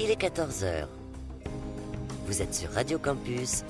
[0.00, 0.86] Il est 14h.
[2.26, 3.64] Vous êtes sur Radio Campus.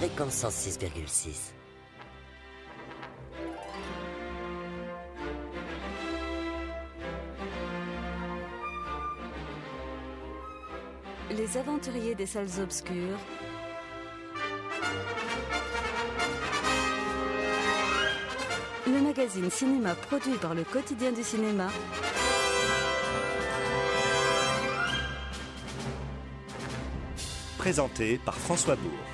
[0.00, 1.52] Fréquence 106,6.
[11.30, 13.18] Les aventuriers des salles obscures.
[18.92, 21.68] Le magazine cinéma produit par le quotidien du cinéma.
[27.56, 29.11] Présenté par François Bourg.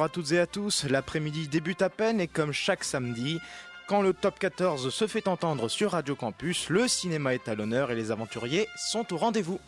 [0.00, 3.38] Bonjour à toutes et à tous, l'après-midi débute à peine et comme chaque samedi,
[3.86, 7.90] quand le top 14 se fait entendre sur Radio Campus, le cinéma est à l'honneur
[7.90, 9.60] et les aventuriers sont au rendez-vous.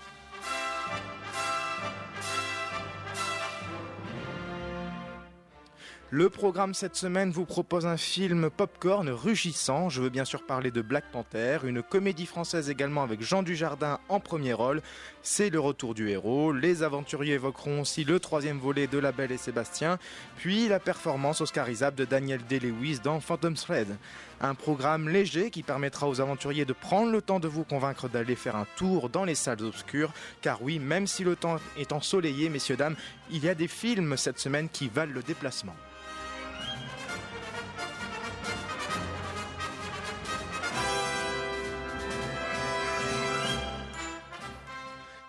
[6.14, 9.88] Le programme cette semaine vous propose un film popcorn rugissant.
[9.88, 13.98] Je veux bien sûr parler de Black Panther, une comédie française également avec Jean Dujardin
[14.10, 14.82] en premier rôle.
[15.22, 16.52] C'est le retour du héros.
[16.52, 19.98] Les aventuriers évoqueront aussi le troisième volet de La Belle et Sébastien,
[20.36, 23.96] puis la performance oscarisable de Daniel Day-Lewis dans Phantom Thread.
[24.42, 28.36] Un programme léger qui permettra aux aventuriers de prendre le temps de vous convaincre d'aller
[28.36, 30.12] faire un tour dans les salles obscures.
[30.42, 32.96] Car oui, même si le temps est ensoleillé, messieurs, dames,
[33.30, 35.74] il y a des films cette semaine qui valent le déplacement.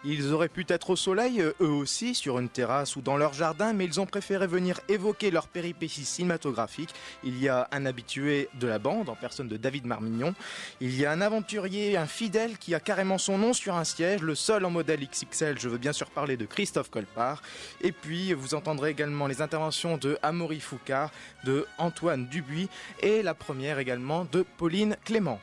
[0.06, 3.72] Ils auraient pu être au soleil, eux aussi, sur une terrasse ou dans leur jardin,
[3.72, 6.94] mais ils ont préféré venir évoquer leurs péripéties cinématographiques.
[7.24, 10.36] Il y a un habitué de la bande, en personne de David Marmignon.
[10.82, 14.22] Il y a un aventurier, un fidèle qui a carrément son nom sur un siège,
[14.22, 15.58] le seul en modèle XXL.
[15.58, 17.42] Je veux bien sûr parler de Christophe Colpart.
[17.82, 21.12] Et puis, vous entendrez également les interventions de Amaury Foucard,
[21.46, 22.68] de Antoine Dubuis
[23.02, 25.40] et la première également de Pauline Clément.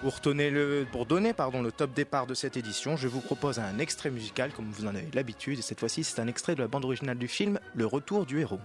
[0.00, 4.70] Pour, donner le top départ de cette édition, je vous propose un extrait musical comme
[4.70, 5.58] vous en avez l'habitude.
[5.58, 8.40] Et cette fois-ci, c'est un extrait de la bande originale du film Le Retour du
[8.40, 8.60] héros.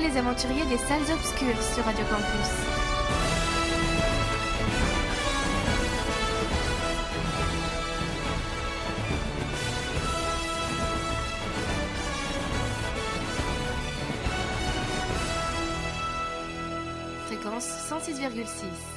[0.00, 2.50] Les Aventuriers des Salles Obscures sur Radio Campus.
[17.28, 18.93] Fréquence 106,6.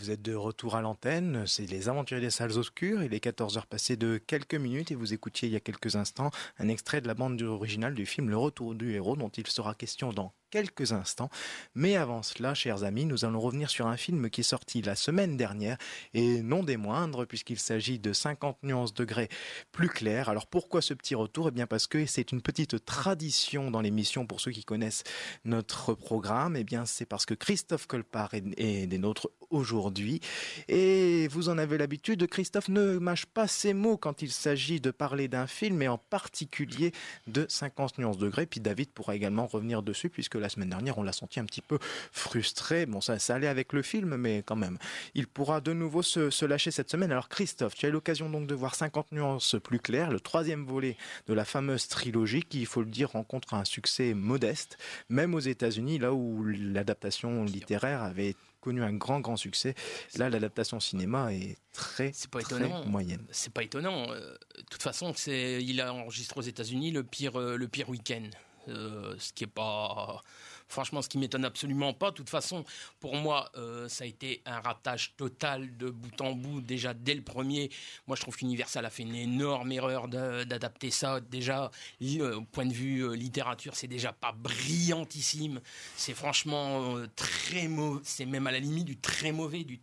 [0.00, 3.66] Vous êtes de retour à l'antenne, c'est les aventuriers des salles obscures, il est 14h
[3.66, 7.06] passé de quelques minutes et vous écoutiez il y a quelques instants un extrait de
[7.06, 10.92] la bande originale du film Le Retour du héros dont il sera question dans quelques
[10.92, 11.30] instants.
[11.74, 14.96] Mais avant cela, chers amis, nous allons revenir sur un film qui est sorti la
[14.96, 15.78] semaine dernière
[16.14, 19.28] et non des moindres puisqu'il s'agit de 50 nuances degrés
[19.72, 20.28] plus clairs.
[20.28, 21.48] Alors pourquoi ce petit retour?
[21.48, 25.04] Eh bien parce que c'est une petite tradition dans l'émission pour ceux qui connaissent
[25.44, 26.56] notre programme.
[26.56, 30.20] Eh bien c'est parce que Christophe Colpart est, des nôtres aujourd'hui
[30.68, 32.26] et vous en avez l'habitude.
[32.26, 35.98] Christophe ne mâche pas ses mots quand il s'agit de parler d'un film et en
[35.98, 36.92] particulier
[37.26, 38.46] de 50 nuances degrés.
[38.46, 41.60] Puis David pourra également revenir dessus puisque la semaine dernière, on l'a senti un petit
[41.60, 41.78] peu
[42.12, 42.86] frustré.
[42.86, 44.78] Bon, ça, ça allait avec le film, mais quand même.
[45.14, 47.12] Il pourra de nouveau se, lâcher cette semaine.
[47.12, 50.64] Alors, Christophe, tu as eu l'occasion donc de voir 50 nuances plus claires, le troisième
[50.64, 50.96] volet
[51.26, 54.78] de la fameuse trilogie qui, il faut le dire, rencontre un succès modeste,
[55.08, 59.74] même aux États-Unis, là où l'adaptation littéraire avait connu un grand grand succès.
[60.16, 62.84] Là, l'adaptation cinéma est très, pas très étonnant.
[62.86, 63.24] moyenne.
[63.30, 64.10] C'est pas étonnant.
[64.10, 68.28] Euh, de toute façon, il a enregistré aux États-Unis le pire euh, le pire week-end.
[68.68, 70.22] Euh, ce qui est pas
[70.68, 72.10] franchement ce qui m'étonne absolument pas.
[72.10, 72.64] De toute façon,
[73.00, 77.14] pour moi, euh, ça a été un ratage total de bout en bout déjà dès
[77.14, 77.70] le premier.
[78.06, 81.20] Moi, je trouve qu'Universal a fait une énorme erreur d'adapter ça.
[81.20, 81.70] Déjà,
[82.00, 85.60] au point de vue euh, littérature, c'est déjà pas brillantissime.
[85.96, 88.00] C'est franchement très mauvais.
[88.04, 89.80] C'est même à la limite du très mauvais, du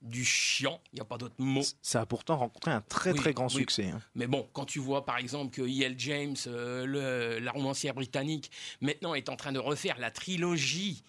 [0.00, 1.62] du chiant, il n'y a pas d'autre mot.
[1.82, 3.90] Ça a pourtant rencontré un très très grand succès.
[3.90, 4.00] Hein.
[4.14, 5.94] Mais bon, quand tu vois par exemple que E.L.
[5.98, 8.50] James, euh, la romancière britannique,
[8.80, 11.02] maintenant est en train de refaire la trilogie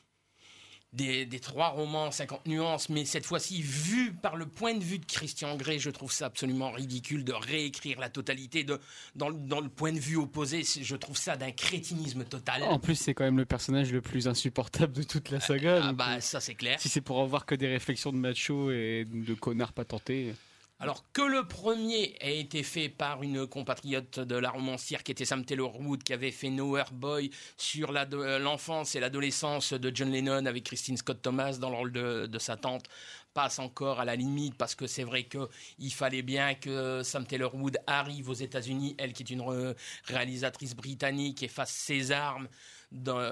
[0.94, 5.06] des, trois romans 50 nuances, mais cette fois-ci vu par le point de vue de
[5.06, 8.80] Christian Grey, je trouve ça absolument ridicule de réécrire la totalité de,
[9.16, 10.64] dans, le point de vue opposé.
[10.64, 12.64] Je trouve ça d'un crétinisme total.
[12.64, 15.82] En plus, c'est quand même le personnage le plus insupportable de toute la saga.
[15.84, 16.80] Ah, bah, euh, ça c'est clair.
[16.80, 20.34] Si c'est pour avoir que des réflexions de macho et de connards patentés.
[20.81, 25.26] Alors que le premier a été fait par une compatriote de la romancière qui était
[25.26, 30.46] Sam Taylor Wood, qui avait fait Nowhere Boy sur l'enfance et l'adolescence de John Lennon
[30.46, 32.86] avec Christine Scott Thomas dans le rôle de, sa tante,
[33.34, 37.54] passe encore à la limite parce que c'est vrai qu'il fallait bien que Sam Taylor
[37.56, 42.48] Wood arrive aux États-Unis, elle qui est une réalisatrice britannique et fasse ses armes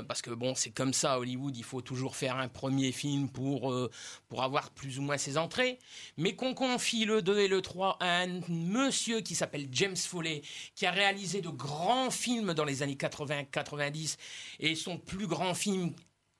[0.07, 3.71] parce que bon, c'est comme ça, Hollywood, il faut toujours faire un premier film pour,
[3.71, 3.89] euh,
[4.27, 5.79] pour avoir plus ou moins ses entrées,
[6.17, 10.41] mais qu'on confie le 2 et le 3 à un monsieur qui s'appelle James Foley,
[10.75, 14.17] qui a réalisé de grands films dans les années 80-90,
[14.59, 15.93] et son plus grand film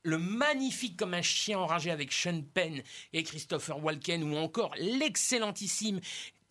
[0.03, 2.81] le magnifique comme un chien enragé avec Sean Penn
[3.11, 5.99] et Christopher Walken, ou encore l'excellentissime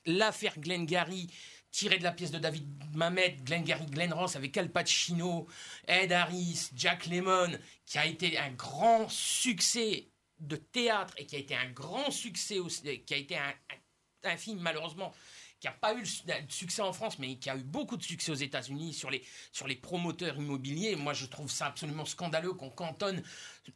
[0.08, 1.26] L'affaire Glengarry,
[1.76, 5.46] tiré de la pièce de David Mamet, Glengarry Glenn Ross avec Al Pacino,
[5.86, 7.52] Ed Harris, Jack Lemmon,
[7.84, 10.08] qui a été un grand succès
[10.40, 12.56] de théâtre et qui a été un grand succès,
[13.04, 15.12] qui a été un, film malheureusement
[15.60, 18.32] qui n'a pas eu de succès en France, mais qui a eu beaucoup de succès
[18.32, 19.22] aux États-Unis sur les,
[19.52, 20.96] sur les promoteurs immobiliers.
[20.96, 23.22] Moi, je trouve ça absolument scandaleux qu'on cantonne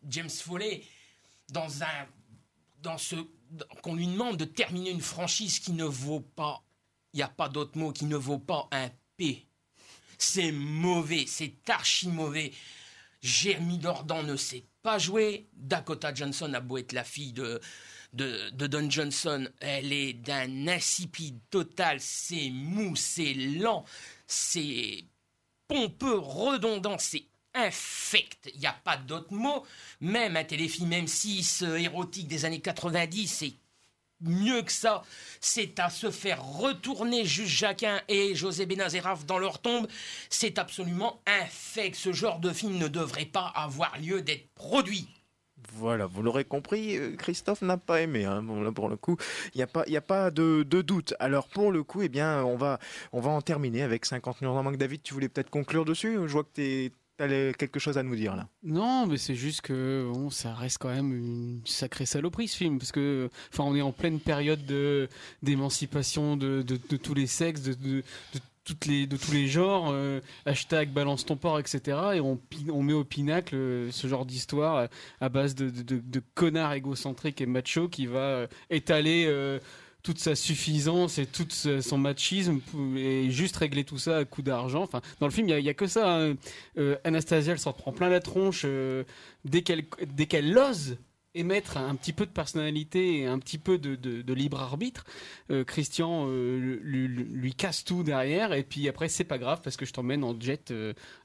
[0.09, 0.83] James Foley
[1.51, 2.07] dans un.
[2.81, 3.17] Dans ce,
[3.83, 6.65] qu'on lui demande de terminer une franchise qui ne vaut pas
[7.13, 9.47] il n'y a pas d'autre mot qui ne vaut pas un P.
[10.19, 12.53] C'est mauvais, c'est archi mauvais.
[13.23, 15.49] Jeremy Dordan ne sait pas jouer.
[15.53, 17.61] Dakota Johnson a beau être la fille de,
[18.13, 22.01] de, Don Johnson, elle est d'un insipide total.
[22.01, 23.85] C'est mou, c'est lent,
[24.27, 25.05] c'est
[25.69, 28.51] pompeux, redondant, c'est infect.
[28.55, 29.65] Il n'y a pas d'autre mot.
[30.01, 33.55] Même un téléfilm M6 euh, érotique des années 90, c'est
[34.21, 35.03] mieux que ça,
[35.41, 39.87] c'est à se faire retourner Juge Jacquin et José Benazeraf dans leur tombe.
[40.29, 41.97] C'est absolument infect.
[41.97, 45.09] Ce genre de film ne devrait pas avoir lieu d'être produit.
[45.75, 48.25] Voilà, vous l'aurez compris, euh, Christophe n'a pas aimé.
[48.25, 48.45] Hein.
[48.75, 49.17] pour le coup,
[49.55, 51.15] il n'y a pas, y a pas de, doute.
[51.21, 52.79] Alors pour le coup, eh bien, on va,
[53.13, 54.77] on va en terminer avec 50 millions en manque.
[54.77, 56.15] David, tu voulais peut-être conclure dessus?
[56.15, 56.93] Je vois que tu es
[57.29, 58.49] Quelque chose à nous dire là?
[58.63, 62.93] Non, mais c'est juste que ça reste quand même une sacrée saloperie ce film parce
[62.93, 65.09] que enfin on est en pleine période de
[65.43, 68.03] d'émancipation de, tous les sexes, de,
[68.65, 69.91] toutes les de tous les genres.
[69.93, 71.99] Euh, hashtag balance ton port, etc.
[72.15, 74.89] Et on met au pinacle euh, ce genre d'histoire
[75.21, 79.27] à base de, de, connards égocentriques et machos qui va étaler
[80.03, 82.61] toute sa suffisance et tout son machisme
[82.97, 84.83] et juste régler tout ça à coup d'argent.
[84.83, 86.17] Enfin, dans le film, il n'y a, que ça.
[86.17, 86.35] Hein.
[86.79, 89.05] Euh, Anastasia, elle s'en prend plein la tronche euh,
[89.45, 90.97] dès qu'elle dès ose
[91.35, 95.05] émettre un petit peu de personnalité et un petit peu de, libre arbitre,
[95.53, 99.93] euh, Christian lui, casse tout derrière et puis après c'est pas grave parce que je
[99.93, 100.75] t'emmène en jet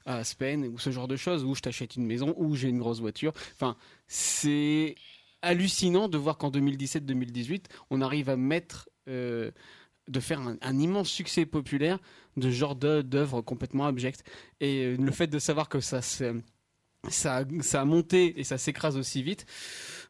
[0.04, 2.78] à Aspen ou ce genre de choses ou je t'achète une maison ou j'ai une
[2.78, 3.32] grosse voiture.
[3.54, 4.94] Enfin, c'est
[5.42, 9.50] hallucinant de voir qu'en 2017-2018 on arrive à mettre euh,
[10.08, 11.98] de faire un, immense succès populaire
[12.36, 14.24] de genre d'œ- d'œuvre complètement abjecte
[14.60, 16.00] et euh, le fait de savoir que ça
[17.10, 19.46] ça, ça a monté et ça s'écrase aussi vite,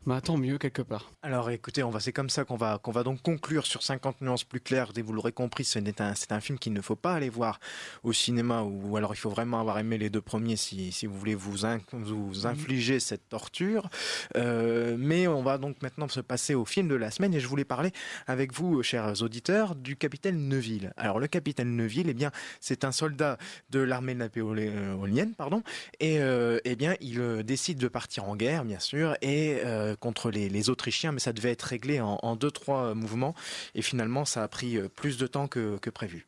[0.06, 1.10] bah tant mieux quelque part.
[1.22, 4.20] Alors écoutez, on va, c'est comme ça qu'on va, qu'on va donc conclure sur 50
[4.20, 4.92] nuances plus claires.
[4.96, 7.28] Et vous l'aurez compris, ce n'est un, c'est un film qu'il ne faut pas aller
[7.28, 7.58] voir
[8.04, 11.18] au cinéma ou alors il faut vraiment avoir aimé les deux premiers si, si vous
[11.18, 13.90] voulez vous, in- vous infliger cette torture.
[14.36, 17.48] Euh, mais on va donc maintenant se passer au film de la semaine et je
[17.48, 17.90] voulais parler
[18.28, 20.92] avec vous, chers auditeurs, du capitaine Neuville.
[20.96, 23.38] Alors le capitaine Neuville, eh bien, c'est un soldat
[23.70, 25.64] de l'armée napoléonienne, pardon,
[25.98, 29.95] et euh, eh bien, il euh, décide de partir en guerre, bien sûr, et euh,
[30.00, 33.34] contre les, les Autrichiens, mais ça devait être réglé en, en deux, trois mouvements,
[33.74, 36.26] et finalement, ça a pris euh, plus de temps que, que prévu.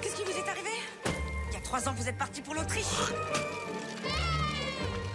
[0.00, 0.70] Qu'est-ce qui vous est arrivé?
[1.48, 2.84] Il y a trois ans, vous êtes parti pour l'Autriche.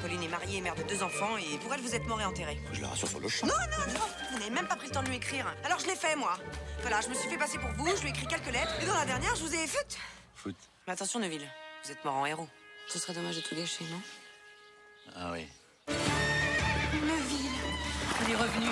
[0.01, 2.25] Pauline est mariée et mère de deux enfants, et pour elle, vous êtes mort et
[2.25, 2.59] enterré.
[2.73, 3.47] Je la rassure sur le champ.
[3.47, 5.45] Non, non, non Vous n'avez même pas pris le temps de lui écrire.
[5.63, 6.37] Alors je l'ai fait, moi.
[6.81, 8.85] Voilà, je me suis fait passer pour vous, je lui ai écrit quelques lettres, et
[8.85, 9.97] dans la dernière, je vous ai fait...
[10.35, 10.55] Foot.
[10.85, 11.47] Mais attention, Neville,
[11.85, 12.49] vous êtes mort en héros.
[12.89, 14.01] Ce serait dommage de tout gâcher, non?
[15.15, 15.45] Ah oui.
[15.87, 17.51] Neville
[18.25, 18.67] Il est revenu.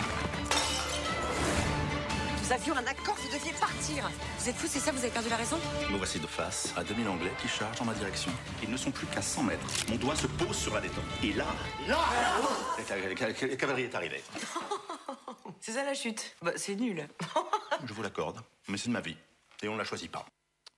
[2.43, 4.10] Nous avions un accord, vous deviez partir.
[4.39, 5.57] Vous êtes fou, c'est ça Vous avez perdu la raison?
[5.89, 8.31] Me voici de face à 2000 Anglais qui chargent en ma direction.
[8.62, 9.65] Ils ne sont plus qu'à 100 mètres.
[9.89, 11.03] Mon doigt se pose sur la détente.
[11.24, 11.45] Et là,
[11.88, 12.00] là,
[12.77, 14.24] la la cavalerie est arrivée.
[15.62, 17.07] C'est ça la chute Bah, c'est nul.
[17.86, 19.15] Je vous l'accorde, mais c'est de ma vie.
[19.62, 20.25] Et on ne la choisit pas.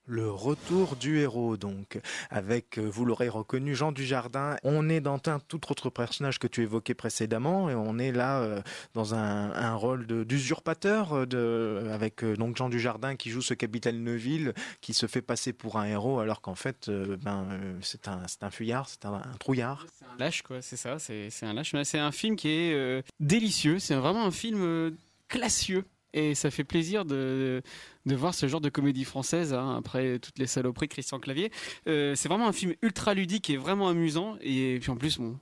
[0.06, 4.56] Le retour du héros, donc, avec, euh, vous l'aurez reconnu, Jean Dujardin.
[4.62, 8.40] On est dans un tout autre personnage que tu évoquais précédemment, et on est là
[8.40, 8.60] euh,
[8.92, 14.92] dans un, rôle d'usurpateur, euh, avec donc Jean Dujardin qui joue ce capitaine Neuville, qui
[14.92, 17.46] se fait passer pour un héros, alors qu'en fait, ben,
[17.80, 19.86] c'est un, un fuyard, c'est un, un trouillard.
[19.98, 21.74] C'est un lâche, quoi, c'est ça, c'est un lâche.
[21.84, 24.94] C'est un film qui est délicieux, c'est vraiment un film
[25.28, 25.84] classieux.
[26.14, 27.60] Et ça fait plaisir de,
[28.06, 31.50] de voir ce genre de comédie française, hein, après toutes les saloperies de Christian Clavier.
[31.88, 34.36] Euh, c'est vraiment un film ultra ludique et vraiment amusant.
[34.40, 35.38] Et puis en plus, bon,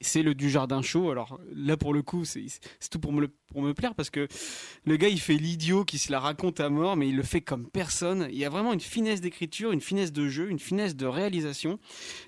[0.00, 1.10] c'est le Dujardin Show.
[1.10, 2.46] Alors là, pour le coup, c'est
[2.88, 4.28] tout pour me, pour me plaire parce que
[4.84, 7.40] le gars, il fait l'idiot qui se la raconte à mort, mais il le fait
[7.40, 8.28] comme personne.
[8.30, 11.80] Il y a vraiment une finesse d'écriture, une finesse de jeu, une finesse de réalisation.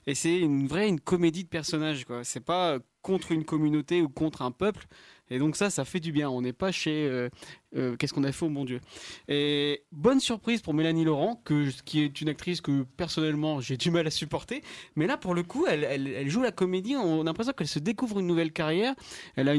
[0.09, 2.05] Et c'est une vraie une comédie de personnages.
[2.23, 4.87] C'est pas contre une communauté ou contre un peuple.
[5.31, 6.29] Et donc ça, ça fait du bien.
[6.29, 7.29] On n'est pas chez euh,
[7.77, 8.81] euh, qu'est-ce qu'on a fait au bon Dieu.
[9.29, 11.43] Et bonne surprise pour Mélanie Laurent,
[11.85, 14.63] qui est une actrice que personnellement j'ai du mal à supporter.
[14.97, 16.97] Mais là, pour le coup, elle, joue la comédie.
[16.97, 18.95] On a l'impression qu'elle se découvre une nouvelle carrière.
[19.37, 19.55] Elle a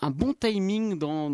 [0.00, 1.28] un bon timing dans,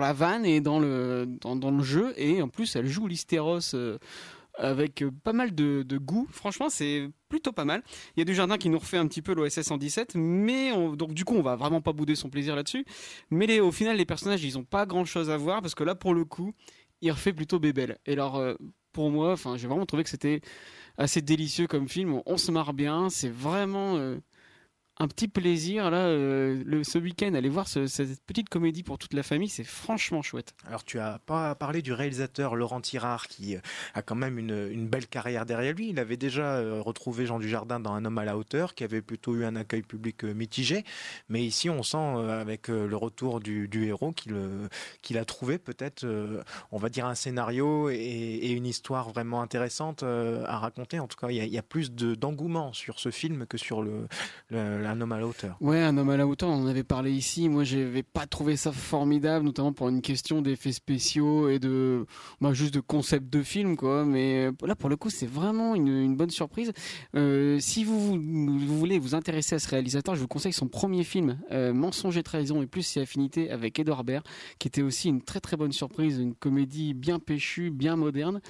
[0.00, 3.74] la vanne et dans le dans, dans le jeu et en plus elle joue l'hystéros
[3.74, 3.98] euh,
[4.56, 6.26] avec euh, pas mal de, goût.
[6.30, 7.82] Franchement, c'est plutôt pas mal.
[8.16, 10.94] Il y a du jardin qui nous refait un petit peu l'OSS 117, mais on-
[10.94, 12.84] donc du coup, on va vraiment pas bouder son plaisir là-dessus.
[13.30, 16.14] Mais au final, les personnages, ils ont pas grand-chose à voir parce que là, pour
[16.14, 16.52] le coup,
[17.00, 17.98] il refait plutôt bébel.
[18.06, 18.54] Et alors, euh,
[18.92, 20.40] pour moi, enfin, j'ai vraiment trouvé que c'était
[20.98, 22.14] assez délicieux comme film.
[22.14, 23.10] On, on se marre bien.
[23.10, 24.18] C'est vraiment euh,
[24.98, 26.06] un petit plaisir là.
[26.06, 29.64] euh, le, ce week-end, aller voir ce- cette petite comédie pour toute la famille, c'est
[29.64, 30.54] franchement chouette.
[30.66, 33.56] Alors tu as pas parlé du réalisateur Laurent Tirard qui
[33.94, 35.88] a quand même une, belle carrière derrière lui.
[35.90, 39.02] Il avait déjà euh, retrouvé Jean Dujardin dans Un homme à la hauteur qui avait
[39.02, 40.84] plutôt eu un accueil public euh, mitigé.
[41.28, 46.06] Mais ici on sent avec le retour du, héros qu'il a trouvé peut-être,
[46.70, 51.00] on va dire, un scénario et, une histoire vraiment intéressante à raconter.
[51.00, 54.06] En tout cas, il y a, plus de- d'engouement sur ce film que sur le-
[54.86, 55.56] Un homme à la hauteur.
[55.60, 57.48] Ouais, un homme à la hauteur, on en avait parlé ici.
[57.48, 62.06] Moi, j'avais pas trouvé ça formidable, notamment pour une question d'effets spéciaux et de,
[62.40, 64.04] bah, juste de concept de film, quoi.
[64.04, 66.72] Mais euh, là, pour le coup, c'est vraiment une, bonne surprise.
[67.16, 71.04] Euh, si vous, vous voulez vous intéresser à ce réalisateur, je vous conseille son premier
[71.04, 74.24] film, euh, Mensonge et trahison et plus ses affinités avec Edouard Baird,
[74.58, 78.40] qui était aussi une très très bonne surprise, une comédie bien péchue, bien moderne.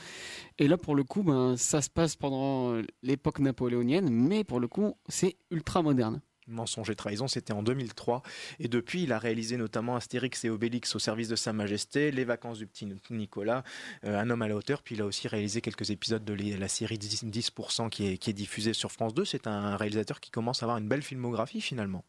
[0.58, 4.68] Et là, pour le coup, ben, ça se passe pendant l'époque napoléonienne, mais pour le
[4.68, 6.20] coup, c'est ultra moderne.
[6.46, 8.22] Mensonge et trahison, c'était en 2003.
[8.58, 12.24] Et depuis, il a réalisé notamment Astérix et Obélix au service de Sa Majesté, Les
[12.24, 13.64] vacances du petit Nicolas,
[14.04, 14.82] euh, Un homme à la hauteur.
[14.82, 18.30] Puis il a aussi réalisé quelques épisodes de la série 10%, 10% qui, est, qui
[18.30, 19.24] est diffusée sur France 2.
[19.24, 22.04] C'est un réalisateur qui commence à avoir une belle filmographie finalement.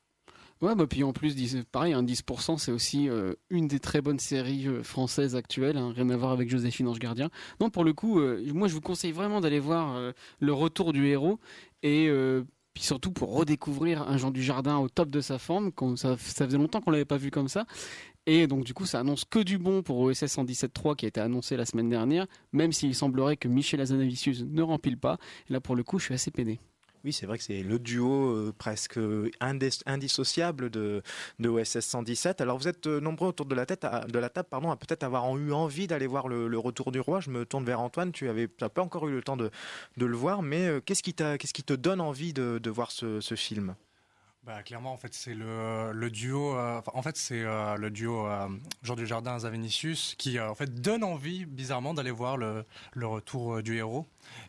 [0.62, 4.02] Ouais, bah puis en plus, 10 pareil, un 10%, c'est aussi euh, une des très
[4.02, 7.30] bonnes séries euh, françaises actuelles, hein, rien à voir avec Joséphine Ange Gardien.
[7.60, 11.08] Non, pour le coup, euh, moi je vous conseille vraiment d'aller voir le retour du
[11.08, 11.40] héros
[11.84, 12.10] et
[12.74, 15.72] puis surtout pour redécouvrir un Jean du Jardin au top de sa forme.
[15.98, 17.66] Ça, ça faisait longtemps qu'on l'avait pas vu comme ça.
[18.26, 21.20] Et donc du coup, ça annonce que du bon pour OSS 117.3 qui a été
[21.20, 25.18] annoncé la semaine dernière, même s'il semblerait que Michel Azanavicius ne rempile pas.
[25.50, 26.60] Et là, pour le coup, je suis assez peiné.
[27.06, 28.98] Oui, c'est vrai que c'est le duo euh, presque
[29.86, 31.04] indissociable de,
[31.40, 32.42] de OSS 117.
[32.42, 35.04] Alors vous êtes euh, nombreux autour de la, tête de la table pardon, à peut-être
[35.04, 37.20] avoir eu envie d'aller voir le, retour du roi.
[37.20, 39.52] Je me tourne vers Antoine, tu n'as pas encore eu le temps de,
[39.96, 43.76] le voir, mais euh, qu'est-ce qui, qui te donne envie de, voir ce film?
[44.46, 46.56] Bah, clairement, en fait, c'est le, duo.
[46.56, 48.48] Euh, en fait, c'est euh, le duo euh,
[48.84, 52.64] Jean Dujardin Zavinicius qui, en fait, donne envie, bizarrement, d'aller voir le,
[52.96, 54.06] retour du héros.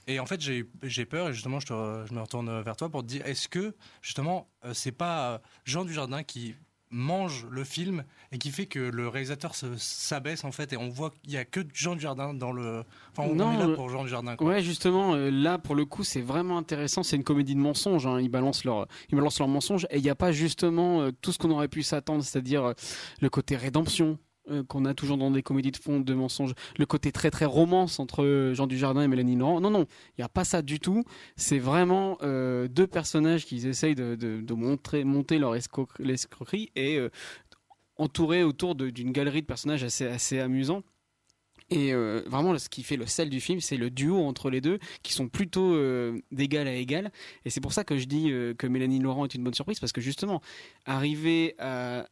[0.07, 1.73] Et en fait, j'ai peur, et justement, je,
[2.13, 6.57] me retourne vers toi pour te dire est-ce que, justement, c'est pas Jean Dujardin qui
[6.91, 11.11] mange le film et qui fait que le réalisateur s'abaisse en fait et on voit
[11.11, 14.37] qu'il y a que Jean Dujardin dans le enfin on est là pour Jean Dujardin
[14.37, 14.47] quoi.
[14.47, 18.07] ouais justement euh, là pour le coup c'est vraiment intéressant c'est une comédie de mensonges
[18.07, 18.21] hein.
[18.21, 21.33] ils balancent leur ils balancent leurs mensonges et il n'y a pas justement euh, tout
[21.33, 22.73] ce qu'on aurait pu s'attendre c'est-à-dire euh,
[23.21, 24.19] le côté rédemption
[24.51, 27.47] euh, qu'on a toujours dans des comédies de fond de mensonges, le côté très très
[27.47, 29.61] romance entre Jean Dujardin et Mélanie Laurent.
[29.61, 31.03] Non, non, il n'y a pas ça du tout.
[31.35, 37.11] C'est vraiment euh, deux personnages qui essayent de, montrer, monter leur escroquerie et euh,
[37.97, 40.83] entourés autour d'une galerie de personnages assez, assez amusants.
[41.69, 44.79] Et vraiment, ce qui fait le sel du film, c'est le duo entre les deux,
[45.03, 45.77] qui sont plutôt
[46.31, 47.11] d'égal à égal.
[47.45, 49.91] Et c'est pour ça que je dis que Mélanie Laurent est une bonne surprise, parce
[49.91, 50.41] que justement,
[50.85, 52.07] arriver à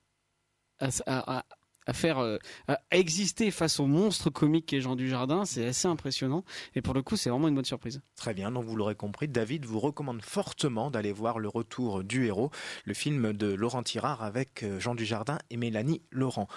[1.92, 2.38] faire euh,
[2.68, 7.02] à exister face au monstre comique qu'est Jean Dujardin, c'est assez impressionnant et pour le
[7.02, 8.00] coup c'est vraiment une bonne surprise.
[8.16, 12.26] Très bien, donc vous l'aurez compris, David vous recommande fortement d'aller voir le retour du
[12.26, 12.50] héros,
[12.84, 16.48] le film de Laurent Tirard avec euh, Jean Dujardin et Mélanie Laurent.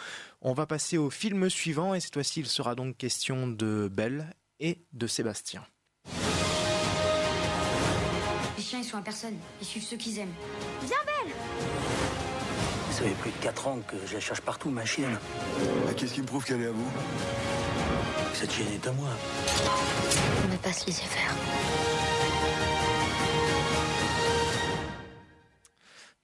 [0.41, 4.33] On va passer au film suivant et cette fois-ci il sera donc question de Belle
[4.59, 5.63] et de Sébastien.
[8.57, 10.33] Les chiens ils sont à personne, ils suivent ceux qu'ils aiment.
[10.81, 11.33] Viens Belle
[12.97, 15.19] ça fait plus de 4 ans que je la cherche partout, ma chienne.
[15.85, 16.91] Bah, qu'est-ce qui me prouve qu'elle est à vous?
[18.33, 19.09] Cette chienne est à moi.
[20.43, 21.31] On ne pas se laisser faire.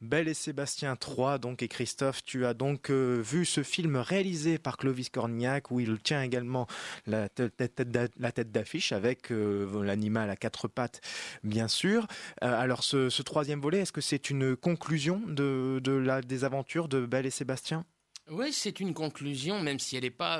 [0.03, 4.57] Belle et Sébastien 3, donc, et Christophe, tu as donc euh, vu ce film réalisé
[4.57, 6.67] par Clovis Cornillac, où il tient également
[7.07, 10.99] la tête d'affiche avec euh, l'animal à quatre pattes,
[11.45, 12.05] bien sûr.
[12.43, 17.05] Euh, alors, ce, troisième volet, est-ce que c'est une conclusion de, la, des aventures de
[17.05, 17.85] Belle et Sébastien?
[18.29, 20.39] Oui, c'est une conclusion, même si elle n'est pas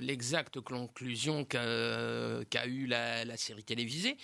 [0.00, 4.18] l'exacte conclusion qu'a eue la, série télévisée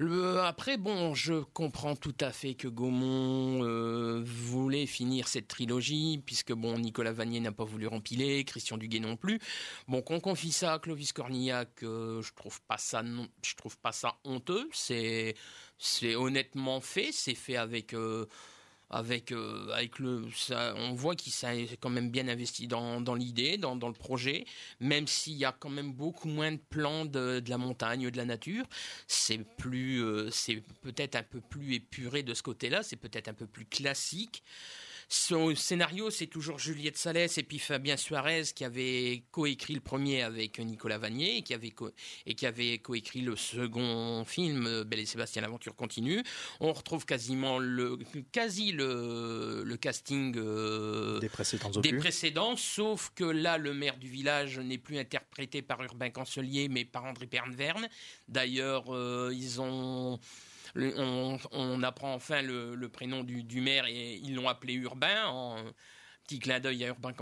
[0.00, 6.52] après, bon, je comprends tout à fait que Gaumont euh, voulait finir cette trilogie, puisque
[6.52, 9.40] bon, Nicolas Vanier n'a pas voulu rempiler, Christian Duguay non plus.
[9.88, 13.02] Bon, qu'on confie ça à Clovis Cornillac, euh, je trouve pas ça,
[13.44, 14.68] je trouve pas ça honteux.
[14.72, 15.34] C'est,
[15.78, 17.94] c'est honnêtement fait, c'est fait avec.
[17.94, 18.26] Euh,
[18.94, 23.14] avec euh, avec le ça, on voit qu'il s'est quand même bien investi dans, dans
[23.14, 24.44] l'idée dans, dans, le projet
[24.80, 28.24] même s'il y a quand même beaucoup moins de plans de, la montagne de la
[28.24, 28.64] nature.
[29.08, 33.34] C'est plus euh, c'est peut-être un peu plus épuré de ce côté-là c'est peut-être un
[33.34, 34.42] peu plus classique
[35.14, 40.22] son scénario, c'est toujours Juliette Salès et puis Fabien Suarez qui avait coécrit le premier
[40.22, 41.72] avec Nicolas Vanier et qui avait,
[42.26, 46.22] et qui avait coécrit le second film, Belle et Sébastien, l'aventure continue.
[46.58, 47.98] On retrouve quasiment le,
[48.32, 54.08] quasi le, le casting euh, des précédents des précédents, sauf que là, le maire du
[54.08, 57.88] village n'est plus interprété par Urbain Cancelier, mais par André Pernverne.
[58.28, 60.18] D'ailleurs, euh, ils ont
[60.76, 65.56] on, apprend enfin le, prénom du, maire et ils l'ont appelé Urbain en
[66.24, 67.14] petit clin d'œil à Urbain,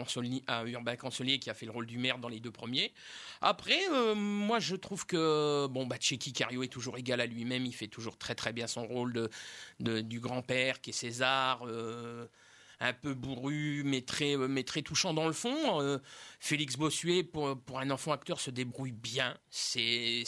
[0.67, 2.93] Urbain qui a fait le rôle du maire dans les deux premiers.
[3.41, 5.97] Après, euh, moi je trouve que bon bah
[6.35, 9.29] Cario est toujours égal à lui-même, il fait toujours très très bien son rôle
[9.81, 11.63] de, du grand-père qui est César.
[11.67, 12.27] Euh,
[12.85, 15.81] un peu bourru, mais très, mais très touchant dans le fond.
[15.81, 15.99] Euh,
[16.41, 19.39] Félix Bossuet, pour, pour un enfant acteur, se débrouille bien.
[19.51, 20.25] C'est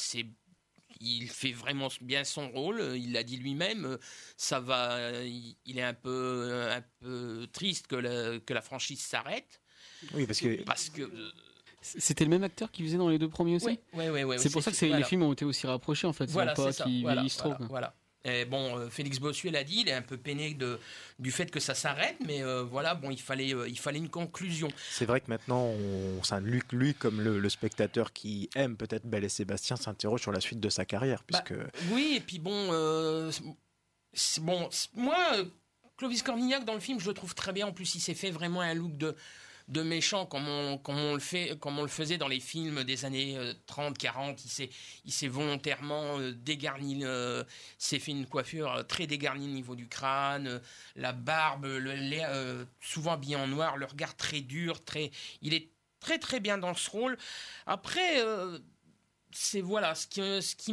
[1.05, 2.83] il fait vraiment bien son rôle.
[2.97, 3.99] Il l'a dit lui-même.
[4.37, 4.99] Ça va.
[5.23, 9.61] Il est un peu, un peu triste que la, que la franchise s'arrête.
[10.15, 10.63] Oui, parce que.
[10.63, 11.11] Parce que
[11.83, 13.79] c'était le même acteur qui faisait dans les deux premiers aussi.
[13.93, 14.37] Oui, oui, oui.
[14.39, 16.31] c'est pour ça que les films ont été aussi rapprochés en fait.
[16.31, 17.55] Voilà, pas qu'ils vieillissent trop.
[17.69, 17.95] Voilà.
[18.25, 20.81] Et bon, euh, Félix Bossuet l'a dit, il est un peu peiné de,
[21.19, 24.09] du fait que ça s'arrête, mais euh, voilà, bon, il fallait, euh, il fallait une
[24.09, 24.69] conclusion.
[24.91, 29.29] C'est vrai que maintenant, on, lui, lui, comme le, spectateur qui aime peut-être Belle et
[29.29, 31.61] Sébastien, s'interroge sur la suite de sa carrière, bah, puisque.
[31.93, 32.69] oui, et puis bon,
[34.41, 35.17] bon, moi,
[35.99, 37.67] Clovis Cornillac dans le film, je le trouve très bien.
[37.67, 39.15] En plus, il s'est fait vraiment un look de
[39.69, 42.85] de méchant comme on, comme on le fait, comme on le faisait dans les films
[42.85, 44.45] des années 30, 40.
[44.45, 44.71] Il s'est,
[45.05, 47.45] il s'est volontairement euh, dégarni, euh,
[47.79, 50.59] s'est fait une coiffure euh, très dégarnie au niveau du crâne, euh,
[50.97, 55.11] la barbe, le, les- euh, souvent habillé en noir, le regard très dur, très,
[55.43, 57.17] il est très très bien dans ce rôle.
[57.67, 58.59] Après, euh,
[59.33, 60.73] c'est voilà ce qui, ce qui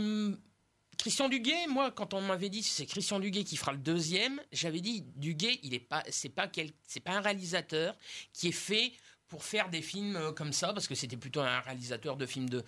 [1.01, 4.81] Christian Duguay, moi, quand on m'avait dit c'est Christian Duguay qui fera le deuxième, j'avais
[4.81, 7.97] dit Duguay, il est pas, c'est pas quel, c'est pas un réalisateur
[8.33, 8.93] qui est fait
[9.27, 12.51] pour faire des films euh, comme ça, parce que c'était plutôt un réalisateur de films
[12.51, 12.63] de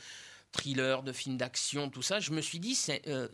[0.51, 2.19] thriller, de films d'action, tout ça.
[2.19, 3.27] Je me suis dit, c'est, euh,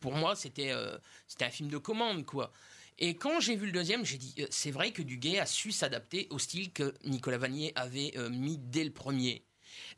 [0.00, 0.96] pour moi, c'était, euh,
[1.28, 2.54] c'était un film de commande, quoi.
[2.98, 6.26] Et quand j'ai vu le deuxième, j'ai dit, c'est vrai que Duguay a su s'adapter
[6.30, 9.44] au style que Nicolas Vanier avait mis dès le premier.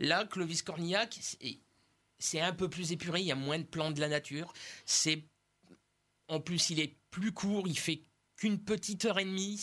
[0.00, 1.20] Là, Clovis Cornillac,
[2.18, 4.52] c'est- un peu plus épuré, il y a moins de plans de la nature.
[4.86, 5.24] C'est
[6.28, 8.02] en plus, il est plus court, il fait
[8.36, 9.60] qu'une petite heure et demie.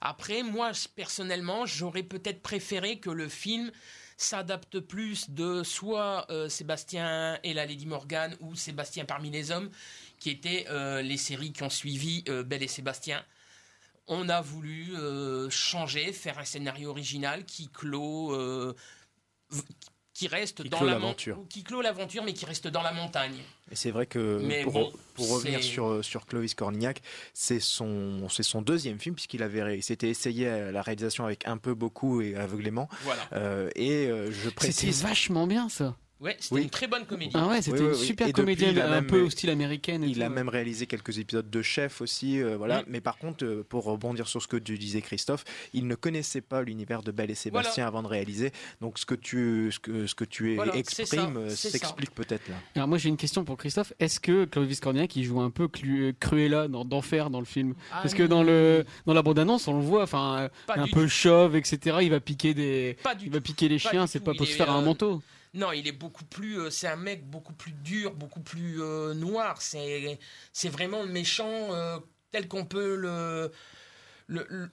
[0.00, 3.72] Après, moi, personnellement, j'aurais peut-être préféré que le film
[4.16, 9.70] s'adapte plus de soit euh, Sébastien et la Lady Morgan ou Sébastien parmi les hommes,
[10.18, 13.24] qui étaient euh, les séries qui ont suivi euh, Belle et Sébastien.
[14.06, 14.94] On a voulu
[15.50, 18.34] changer, faire un scénario original qui clôt,
[20.18, 21.38] qui reste Qui dans clôt la l'aventure.
[21.48, 23.36] qui clôt l'aventure, mais qui reste dans la montagne.
[23.70, 27.02] Et c'est vrai que Mais pour, bon, pour revenir sur, sur Clovis Cornillac,
[27.34, 31.56] c'est son, c'est son deuxième film puisqu'il avait s'était essayé à la réalisation avec un
[31.56, 32.88] peu, beaucoup et aveuglément.
[33.02, 33.22] Voilà.
[33.34, 35.02] Euh, et euh, je C'était précise.
[35.04, 35.96] vachement bien ça.
[36.20, 36.62] Ouais, c'était Oui.
[36.62, 37.30] une très bonne comédie.
[37.34, 38.06] Ah ouais, c'était Oui, oui, une oui.
[38.06, 40.02] super a un même- peu au style américaine.
[40.02, 40.30] et Il tout, a ouais.
[40.30, 42.82] même réalisé quelques épisodes de Chef aussi, euh, voilà.
[42.88, 46.40] Mais par contre, euh, pour rebondir sur ce que tu disais, Christophe, il ne connaissait
[46.40, 48.50] pas l'univers de Belle et Sébastien avant de réaliser.
[48.80, 52.56] Donc ce que tu, ce que, ce que tu Voilà, exprimes euh, s'explique peut-être là.
[52.74, 53.92] Alors moi j'ai une question pour Christophe.
[54.00, 57.74] Est-ce que Clovis Cornillac il joue un peu Clu- Cruella dans d'enfer dans le film?
[57.92, 61.02] Ah Parce que dans le dans la bande annonce on le voit, enfin un peu
[61.02, 61.08] tout.
[61.08, 61.98] chauve, etc.
[62.02, 64.06] Il va piquer des, il va piquer les Pas chiens.
[64.08, 65.22] C'est pas pour se faire un manteau.
[65.58, 66.58] Non, il est beaucoup plus.
[66.60, 69.60] euh, c'est un mec beaucoup plus dur, beaucoup plus euh, noir.
[69.60, 70.18] C'est,
[70.52, 71.98] c'est vraiment le méchant euh,
[72.30, 73.50] tel qu'on peut le,
[74.28, 74.70] le- le-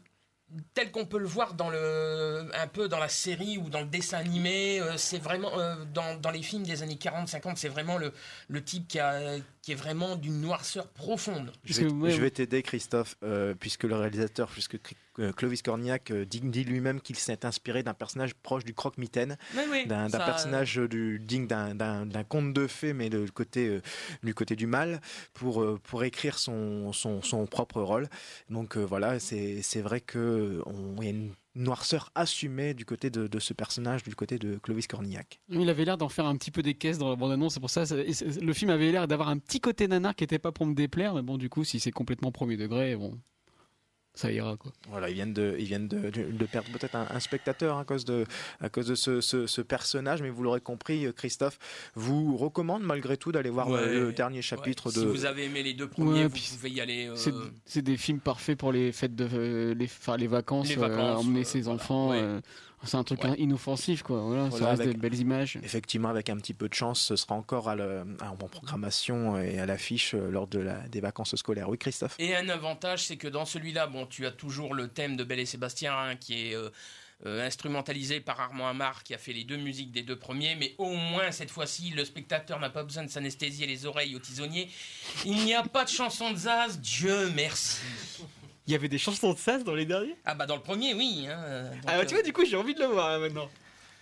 [0.75, 3.87] tel qu'on peut le voir dans le, un peu dans la série ou dans le
[3.87, 4.79] dessin animé.
[4.79, 8.13] euh, c'est vraiment euh, dans, dans les films des années 40-50, c'est vraiment le,
[8.47, 11.51] le type qui, a, qui est vraiment d'une noirceur profonde.
[11.63, 11.81] Je
[12.21, 14.77] vais, t'aider, Christophe, euh, puisque le réalisateur, puisque
[15.35, 19.37] Clovis Cornillac euh, dit, lui-même qu'il s'est inspiré d'un personnage proche du croque-mitaine,
[19.71, 23.81] oui, d'un ça- personnage du, digne d'un- conte de fées, mais le côté, euh,
[24.23, 25.01] du côté du mal,
[25.33, 28.07] pour, euh, pour écrire son, son, son propre rôle.
[28.49, 30.61] Donc euh, voilà, c'est c'est vrai qu'il
[31.01, 34.87] y a une noirceur assumée du côté de, de ce personnage, du côté de Clovis
[34.87, 35.39] Cornillac.
[35.49, 37.53] Il avait l'air d'en faire un petit peu des caisses dans la bande annonce.
[37.53, 40.39] C'est pour ça ça- le film avait l'air d'avoir un petit côté nanar qui était
[40.39, 41.13] pas pour me déplaire.
[41.15, 43.17] Mais bon du coup si c'est complètement premier degré, bon
[44.15, 44.71] ça ira quoi.
[44.89, 47.85] Voilà, ils viennent de, ils viennent de, de- de perdre peut-être un, un spectateur à
[47.85, 48.25] cause de,
[48.61, 51.59] à cause de ce, ce- ce personnage, mais vous l'aurez compris, euh, Christophe
[51.95, 54.93] vous recommande malgré tout d'aller voir Ouais, euh, le dernier chapitre ouais.
[54.95, 54.99] de.
[54.99, 57.07] Si vous avez aimé les deux premiers, Ouais, vous pouvez y aller.
[57.07, 57.33] euh, C'est
[57.65, 61.41] c'est des films parfaits pour les fêtes de les, enfin, les vacances, Les euh, emmener
[61.41, 62.09] euh, ses voilà, enfants.
[62.11, 62.19] ouais.
[62.21, 62.41] euh,
[62.85, 63.35] c'est un truc Ouais.
[63.37, 64.19] inoffensif quoi.
[64.21, 65.57] Voilà, Voilà, ça reste avec- des belles images.
[65.63, 69.37] Effectivement, avec un petit peu de chance, ce sera encore à le- à- en programmation
[69.39, 71.69] et à l'affiche euh, lors de la, des vacances scolaires.
[71.69, 72.15] Oui, Christophe?
[72.19, 75.39] Et un avantage, c'est que dans celui-là, bon, tu as toujours le thème de Belle
[75.39, 76.69] et Sébastien hein, qui est euh,
[77.25, 80.75] euh, instrumentalisé par Armand Amar qui a fait les deux musiques des deux premiers, mais
[80.77, 84.69] au moins cette fois-ci, le spectateur n'a pas besoin de s'anesthésier les oreilles au tisonnier.
[85.25, 87.79] Il n'y a pas de chanson de Zaz, Dieu merci.
[88.67, 90.15] Il y avait des chansons de sas dans les derniers?
[90.25, 91.27] Ah bah dans le premier, oui.
[91.29, 93.19] hein, euh, donc, Ah bah, tu vois, du coup, j'ai envie de le voir là,
[93.19, 93.47] maintenant.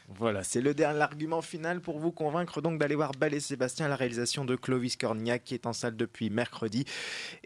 [0.09, 3.87] Voilà, c'est le dernier argument final pour vous convaincre donc d'aller voir Belle et Sébastien,
[3.87, 6.83] la réalisation de Clovis Cornillac qui est en salle depuis mercredi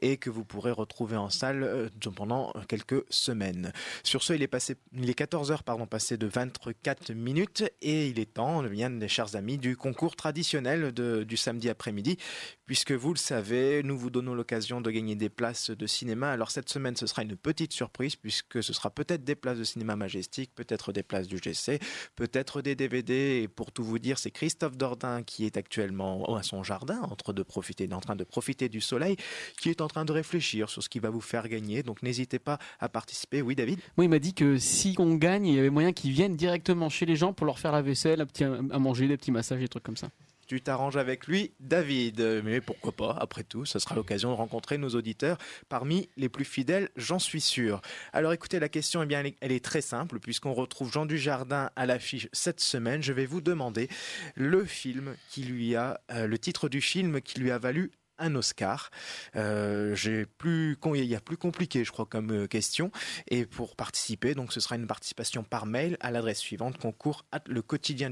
[0.02, 3.72] et que vous pourrez retrouver en salle euh, pendant quelques semaines.
[4.04, 8.20] Sur ce, il est passé, il est 14h pardon, passé de 24 minutes et il
[8.20, 12.18] est temps, bien mes chers amis, du concours traditionnel du samedi après-midi
[12.66, 16.32] puisque vous le savez, nous vous donnons l'occasion de gagner des places de cinéma.
[16.32, 19.64] Alors cette semaine, ce sera une petite surprise puisque ce sera peut-être des places de
[19.64, 21.80] cinéma majestique, peut-être des places du GC,
[22.16, 23.42] peut-être des DVD.
[23.44, 27.16] Et pour tout vous dire, c'est Christophe Dordain qui est actuellement à son jardin, en
[27.16, 29.16] train de profiter, en train de profiter du soleil,
[29.60, 31.84] qui est en train de réfléchir sur ce qui va vous faire gagner.
[31.84, 33.42] Donc n'hésitez pas à participer.
[33.42, 33.80] Oui, David?
[33.98, 36.90] Moi, il m'a dit que si on gagne, il y avait moyen qu'ils viennent directement
[36.90, 38.26] chez les gens pour leur faire la vaisselle,
[38.72, 40.10] à manger, des petits massages, des trucs comme ça.
[40.48, 42.22] Tu t'arranges avec lui, David.
[42.46, 46.46] Mais pourquoi pas, après tout, ce sera l'occasion de rencontrer nos auditeurs parmi les plus
[46.46, 47.82] fidèles, j'en suis sûr.
[48.14, 51.86] Alors écoutez, la question, eh bien, elle est, très simple, puisqu'on retrouve Jean Dujardin à
[51.86, 53.04] l'affiche cette semaine.
[53.04, 53.90] Je vais vous demander
[54.36, 58.36] le film qui lui a, euh, le titre du film qui lui a valu un
[58.36, 58.90] Oscar.
[59.36, 62.92] Euh, j'ai plus, il y a plus compliqué, je crois, comme euh, question.
[63.30, 67.44] Et pour participer, donc ce sera une participation par mail à l'adresse suivante concours at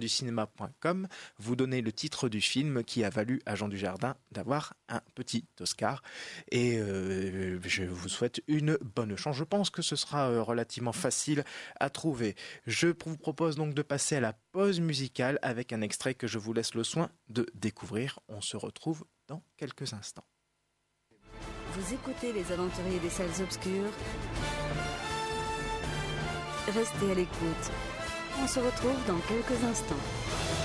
[0.08, 1.08] cinéma.com.
[1.38, 5.46] Vous donnez le titre du film qui a valu à Jean Dujardin d'avoir un petit
[5.60, 6.04] Oscar.
[6.52, 9.36] Et euh, je vous souhaite une bonne chance.
[9.36, 11.44] Je pense que ce sera relativement facile
[11.80, 12.36] à trouver.
[12.68, 16.38] Je vous propose donc de passer à la pause musicale avec un extrait que je
[16.38, 18.20] vous laisse le soin de découvrir.
[18.28, 20.26] On se retrouve dans quelques instants.
[21.74, 23.92] Vous écoutez les aventuriers des salles obscures.
[26.68, 27.72] Restez à l'écoute.
[28.42, 30.65] On se retrouve dans quelques instants.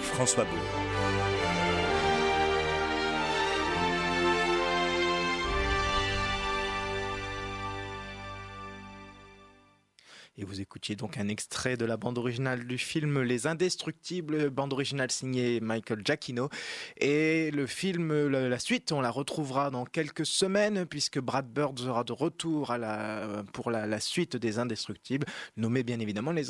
[0.00, 0.44] François
[10.94, 11.00] Beau.
[11.00, 16.02] donc un extrait de la bande originale du film Les Indestructibles, bande originale signée Michael
[16.04, 16.48] Giacchino.
[16.98, 22.04] Et le film, la suite, on la retrouvera dans quelques semaines puisque Brad Bird sera
[22.04, 22.74] de retour
[23.52, 25.26] pour la, suite des Indestructibles,
[25.56, 26.46] nommé bien évidemment les,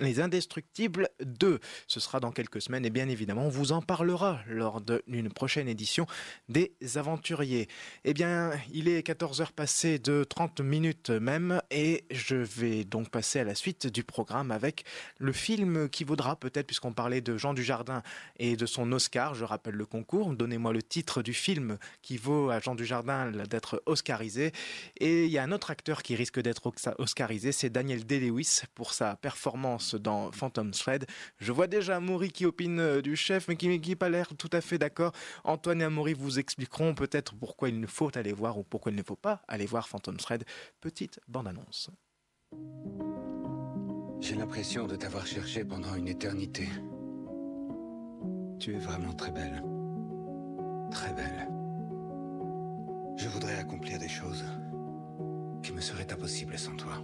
[0.00, 1.58] les Indestructibles 2.
[1.86, 5.68] Ce sera dans quelques semaines et bien évidemment on vous en parlera lors d'une prochaine
[5.68, 6.06] édition
[6.48, 7.68] des Aventuriers.
[8.04, 13.40] Eh bien, il est 14h passé de 30 minutes même et je vais donc passer
[13.40, 14.84] à la suite du programme avec
[15.18, 18.02] le film qui vaudra peut-être, puisqu'on parlait de Jean Dujardin
[18.38, 22.50] et de son Oscar, je rappelle le concours, donnez-moi le titre du film qui vaut
[22.50, 24.52] à Jean Dujardin d'être oscarisé.
[24.98, 28.92] Et il y a un autre acteur qui risque d'être oscarisé, c'est Daniel Day-Lewis pour
[28.92, 31.06] sa performance dans Phantom Thread.
[31.38, 34.50] Je vois déjà Amaury qui opine euh, du chef, mais qui n'a pas l'air tout
[34.52, 35.12] à fait d'accord.
[35.44, 39.02] Antoine et Amaury vous expliqueront peut-être pourquoi il faut aller voir ou pourquoi il ne
[39.02, 40.44] faut pas aller voir Phantom Thread.
[40.80, 41.90] Petite bande-annonce.
[44.20, 46.68] J'ai l'impression de t'avoir cherché pendant une éternité.
[48.58, 49.62] Tu es vraiment très belle.
[50.90, 51.48] Très belle.
[53.16, 54.44] Je voudrais accomplir des choses
[55.62, 57.02] qui me seraient impossibles sans toi.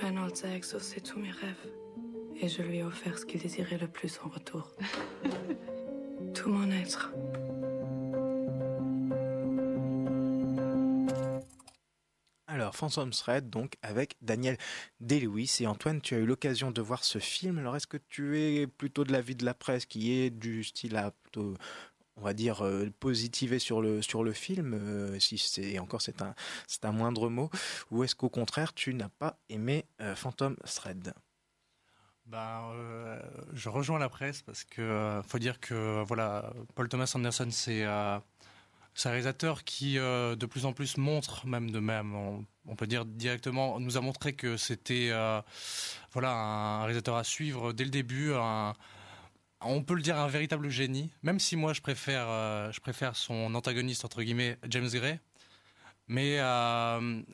[0.00, 1.72] Reynolds a exaucé tous mes rêves
[2.40, 4.72] et je lui ai offert ce qu'il désirait le plus en retour.
[6.34, 7.12] Tout mon être.
[12.74, 14.56] Phantom Thread, donc, avec Daniel
[15.00, 15.58] Day-Lewis.
[15.60, 17.58] Et Antoine, tu as eu l'occasion de voir ce film.
[17.58, 20.96] Alors, est-ce que tu es plutôt de l'avis de la presse qui est du style
[20.96, 21.12] à
[22.20, 26.20] on va dire, euh, positivé sur le, film, euh, si c'est encore c'est
[26.84, 27.50] un, moindre mot,
[27.90, 31.14] ou est-ce qu'au contraire, tu n'as pas aimé euh, Phantom Thread?
[32.26, 33.22] Ben, euh,
[33.54, 37.86] je rejoins la presse parce que faut dire que voilà, Paul Thomas Anderson, c'est
[38.94, 42.14] c'est un réalisateur qui euh, de plus en plus montre, même de même,
[42.66, 45.40] on, peut dire directement, nous a montré que c'était euh,
[46.12, 48.32] voilà un réalisateur à suivre dès le début.
[48.34, 48.74] Un,
[49.60, 53.16] on peut le dire un véritable génie, même si moi je préfère, euh, je préfère
[53.16, 55.20] son antagoniste entre guillemets James Gray.
[56.10, 56.38] Mais,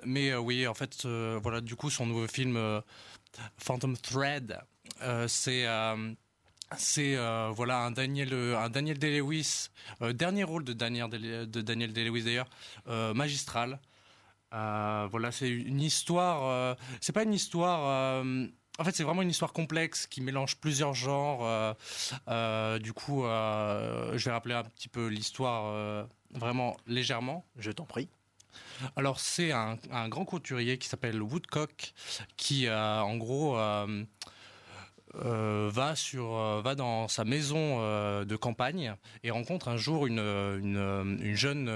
[0.04, 2.82] mais oui, en fait, voilà, du coup, son nouveau film
[3.56, 4.58] Phantom Thread,
[5.28, 5.64] c'est
[6.77, 9.68] c'est euh, voilà un Daniel euh, un Daniel Day-Lewis,
[10.03, 12.48] euh, dernier rôle de Daniel Day- de Daniel Day-Lewis d'ailleurs,
[12.88, 13.79] euh, magistral.
[14.50, 16.77] Voilà, c'est une histoire.
[17.00, 18.22] c'est pas une histoire.
[18.79, 21.74] en fait, c'est vraiment une histoire complexe qui mélange plusieurs genres.
[22.79, 27.44] du coup, je vais rappeler un petit peu l'histoire vraiment légèrement.
[27.59, 28.09] Je t'en prie.
[28.94, 31.92] Alors, c'est un, un grand couturier qui s'appelle Woodcock
[32.37, 33.57] qui, en gros,
[35.22, 40.07] euh, va sur euh, va dans sa maison euh, de campagne et rencontre un jour
[40.07, 41.68] une une, une jeune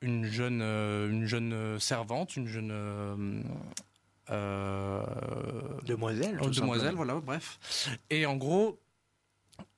[0.00, 3.44] une jeune une jeune servante une jeune
[5.84, 7.58] Demoiselle, tout demoiselle voilà bref.
[8.10, 8.78] Et en gros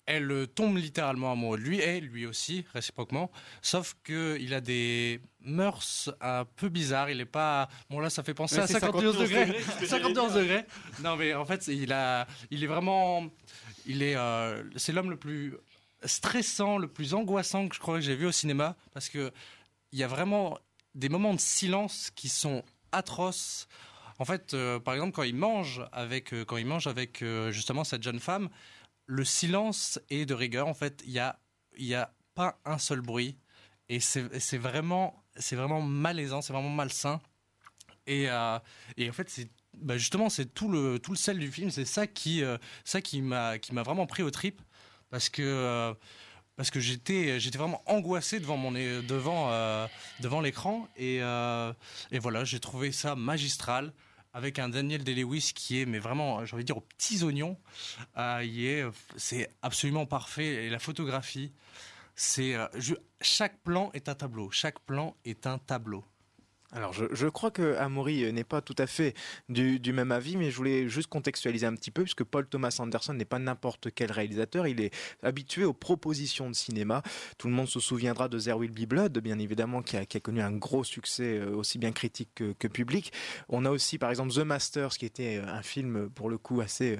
[0.07, 3.31] elle tombe littéralement amoureuse de lui et lui aussi réciproquement
[3.63, 7.11] sauf que il a des mœurs un peu bizarres.
[7.11, 9.46] Il est pas bon là ça fait penser à c'est 51 51 degrés.
[9.46, 10.66] degrés, c'est ce que 51 j'allais degrés.
[11.02, 13.28] Non mais en fait il a il est vraiment
[13.87, 15.55] il est euh, c'est l'homme le plus
[16.05, 19.33] stressant le plus angoissant que je crois que j'ai vu au cinéma parce que
[19.92, 20.59] il y a vraiment
[20.94, 23.68] des moments de silence qui sont atroces.
[24.18, 27.85] En fait, euh, par exemple, quand il mange avec, euh, quand il mange avec justement
[27.85, 28.48] cette jeune femme,
[29.07, 30.68] le silence est de rigueur.
[30.68, 31.38] En fait, il y a,
[31.76, 33.37] il y a pas un seul bruit,
[33.88, 37.21] et c'est vraiment, c'est vraiment malaisant, c'est vraiment malsain.
[38.07, 38.59] Et, euh,
[38.97, 41.71] et en fait, c'est bah, justement c'est tout le tout le sel du film.
[41.71, 44.61] C'est ça qui, euh, ça qui m'a qui m'a vraiment pris aux tripes
[45.11, 45.42] parce que.
[45.42, 45.95] euh,
[46.55, 49.51] parce que j'étais j'étais vraiment angoissé devant mon devant
[50.21, 53.92] devant l'écran et et voilà j'ai trouvé ça magistral
[54.35, 57.57] avec un Daniel Day-Lewis qui est mais vraiment j'ai envie de dire aux petits oignons
[58.18, 61.53] Euh, c'est absolument parfait et la photographie
[62.39, 62.67] euh,
[63.21, 64.51] chaque plan est un tableau.
[64.51, 66.05] Chaque plan est un tableau
[66.75, 69.15] Alors, je, crois que Amaury euh, n'est pas tout à fait
[69.51, 73.13] du, même avis, mais je voulais juste contextualiser un petit peu, puisque Paul Thomas Anderson
[73.13, 77.03] n'est pas n'importe quel réalisateur, il est habitué aux propositions de cinéma.
[77.37, 80.41] Tout le monde se souviendra de There Will Be Blood, bien évidemment, qui a, connu
[80.41, 83.13] un gros succès, euh, aussi bien critique que, public.
[83.51, 86.63] On a aussi, par exemple, The Masters, qui était euh, un film, pour le coup,
[86.63, 86.99] assez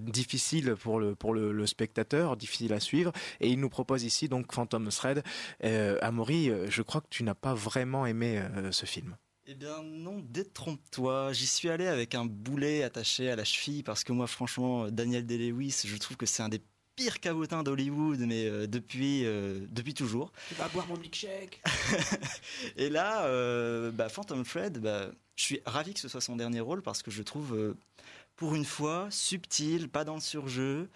[0.00, 3.12] difficile pour, le, spectateur, difficile à suivre.
[3.40, 5.24] Et il nous propose ici, donc, Phantom Thread.
[5.64, 9.16] Euh, Amaury, je crois que tu n'as pas vraiment aimé euh, ce film.
[9.46, 11.32] Eh bien non, détrompe-toi.
[11.32, 15.26] J'y suis allé avec un boulet attaché à la cheville parce que moi, franchement, Daniel
[15.26, 16.62] Day-Lewis, je trouve que c'est un des
[16.96, 20.32] pires cabotins d'Hollywood, mais euh, depuis, euh, depuis toujours.
[20.48, 21.60] Tu vas boire mon milkshake.
[22.76, 26.60] Et là, euh, bah, Phantom Thread, bah, je suis ravi que ce soit son dernier
[26.60, 27.76] rôle parce que je trouve, euh,
[28.36, 30.88] pour une fois, subtil, pas dans le surjeu,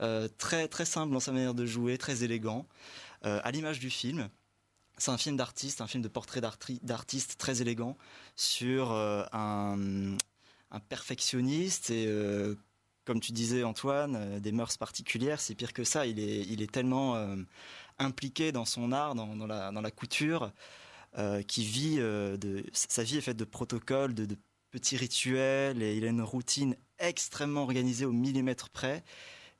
[0.00, 2.66] euh, très, très simple dans sa manière de jouer, très élégant,
[3.24, 4.28] euh, à l'image du film.
[5.00, 7.96] C'est un film d'artiste, un film de portrait d'arti- d'artiste très élégant
[8.36, 10.16] sur euh, un,
[10.90, 12.54] perfectionniste et, euh,
[13.06, 15.40] comme tu disais Antoine, euh, des mœurs particulières.
[15.40, 16.04] C'est pire que ça.
[16.04, 17.16] Il est, tellement
[17.98, 20.52] impliqué dans son art, dans, la, couture,
[21.48, 21.98] qui vit
[22.74, 24.36] sa vie est faite de protocoles, de, de
[24.70, 29.02] petits rituels, et il a une routine extrêmement organisée au millimètre près.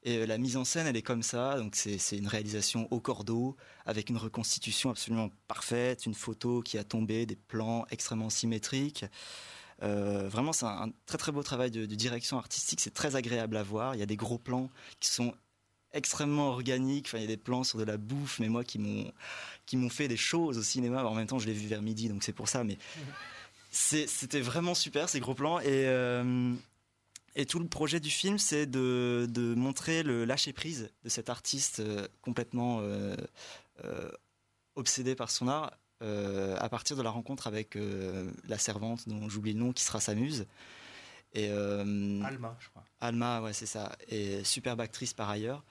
[0.03, 3.01] Et euh, la mise en scène, elle est comme ça, donc c'est une réalisation au
[3.01, 9.05] cordeau, avec une reconstitution absolument parfaite, une photo qui a tombé, des plans extrêmement symétriques.
[9.83, 13.17] Euh, vraiment, c'est un, un très très beau travail de, de direction artistique, c'est très
[13.17, 13.95] agréable à voir.
[13.95, 14.71] Il y a des gros plans
[15.01, 15.35] qui sont
[15.93, 18.79] extrêmement organiques, enfin, il y a des plans sur de la bouffe, mais moi qui
[18.79, 19.11] m'ont
[19.67, 21.05] qui m'ont fait des choses au cinéma.
[21.05, 22.79] En même temps, je l'ai vu vers midi, donc c'est pour ça, mais
[23.71, 26.55] c'était vraiment super ces gros plans et euh,
[27.37, 31.31] et tout le projet du film, c'est de, de montrer le lâcher prise de cet
[31.31, 33.17] artiste euh, complètement euh,
[33.85, 34.11] euh,
[34.75, 35.73] obsédé par son art,
[36.03, 39.85] euh, à partir de la rencontre avec euh, la servante dont j'oublie le nom, qui
[39.85, 40.47] sera sa muse.
[41.33, 42.85] Et, euh, Alma, je crois.
[43.01, 43.97] Alma, ouais, c'est ça.
[44.09, 45.65] Et superbe actrice par ailleurs.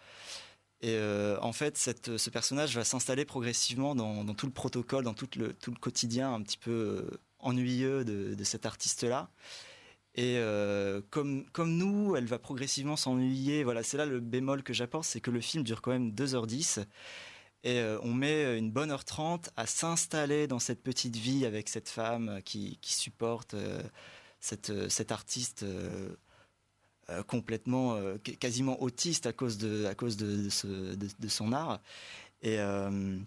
[0.81, 0.97] Et
[1.41, 5.27] en fait, cette, ce personnage va s'installer progressivement dans, dans tout le protocole, dans tout
[5.35, 7.05] le, tout le quotidien un petit peu
[7.39, 9.29] ennuyeux de, de cet artiste-là.
[10.15, 13.63] Et euh, comme, comme nous, elle va progressivement s'ennuyer.
[13.63, 16.85] Voilà, c'est là le bémol que j'apporte, c'est que le film dure quand même 2h10.
[17.63, 21.69] Et euh, on met une bonne heure 30 à s'installer dans cette petite vie avec
[21.69, 23.81] cette femme qui, qui supporte euh,
[24.39, 26.09] cette, euh, cet artiste euh,
[27.09, 30.47] euh, complètement, euh, qu- quasiment autiste à cause de, à cause de,
[30.95, 31.81] de de- son art.
[32.41, 33.17] Et, euh,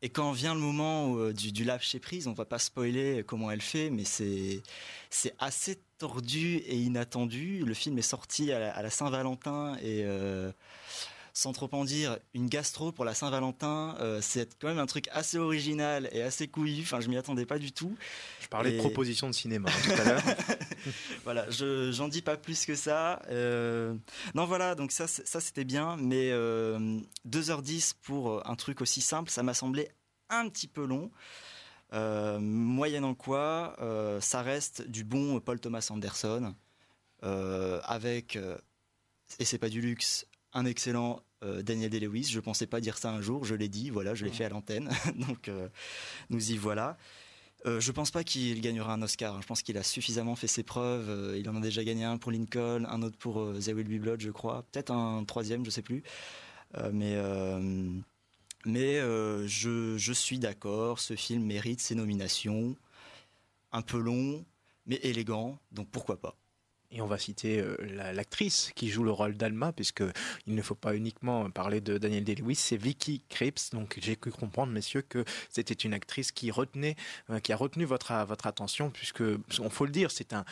[0.00, 3.50] et quand vient le moment euh, du, du lâcher prise, on va pas spoiler comment
[3.50, 4.62] elle fait, mais c'est
[5.10, 7.64] c'est assez tordu et inattendu.
[7.64, 10.52] Le film est sorti à la, à la Saint-Valentin et euh,
[11.38, 15.06] sans trop en dire, une gastro pour la Saint-Valentin, euh, c'est quand même un truc
[15.12, 16.82] assez original et assez couillu.
[16.82, 17.96] Enfin, je m'y attendais pas du tout.
[18.40, 20.22] Je parlais de proposition de cinéma hein, tout à l'heure.
[21.22, 23.22] voilà, je j'en dis pas plus que ça.
[23.30, 23.94] Euh,
[24.34, 29.00] non, voilà, donc ça, ça c'était bien, mais euh, 2h10 pour euh, un truc aussi
[29.00, 29.90] simple, ça m'a semblé
[30.30, 31.12] un petit peu long.
[31.92, 33.76] Moyennant quoi,
[34.20, 36.52] ça reste du bon Paul Thomas Anderson,
[37.22, 38.36] avec,
[39.38, 42.24] et c'est pas du luxe, un excellent euh, Daniel Day-Lewis.
[42.24, 44.48] Je pensais pas dire ça un jour, je l'ai dit, voilà, je l'ai fait à
[44.48, 44.90] l'antenne,
[45.28, 45.68] donc euh,
[46.30, 46.96] nous y voilà.
[47.66, 49.34] Euh, je pense pas qu'il gagnera un Oscar.
[49.34, 49.40] hein.
[49.42, 51.08] Je pense qu'il a suffisamment fait ses preuves.
[51.10, 54.00] Euh, il en a déjà gagné un pour Lincoln, un autre pour There Will Be
[54.00, 54.64] Blood, je crois.
[54.70, 56.02] Peut-être un troisième, je sais plus.
[56.92, 57.16] Mais
[58.64, 59.00] mais
[59.48, 61.00] je, je suis d'accord.
[61.00, 62.76] Ce film mérite ses nominations.
[63.72, 64.44] Un peu long,
[64.86, 65.58] mais élégant.
[65.72, 66.36] Donc pourquoi pas.
[66.90, 70.02] Et on va citer euh, la- l'actrice qui joue le rôle d'Alma, puisque
[70.46, 73.70] il ne faut pas uniquement parler de Daniel Day-Lewis, c'est Vicky Krieps.
[73.72, 76.96] Donc j'ai cru comprendre, messieurs, que c'était une actrice qui retenait,
[77.28, 79.22] euh, qui a retenu votre a- votre attention, puisque
[79.60, 80.44] on faut le dire, c'est un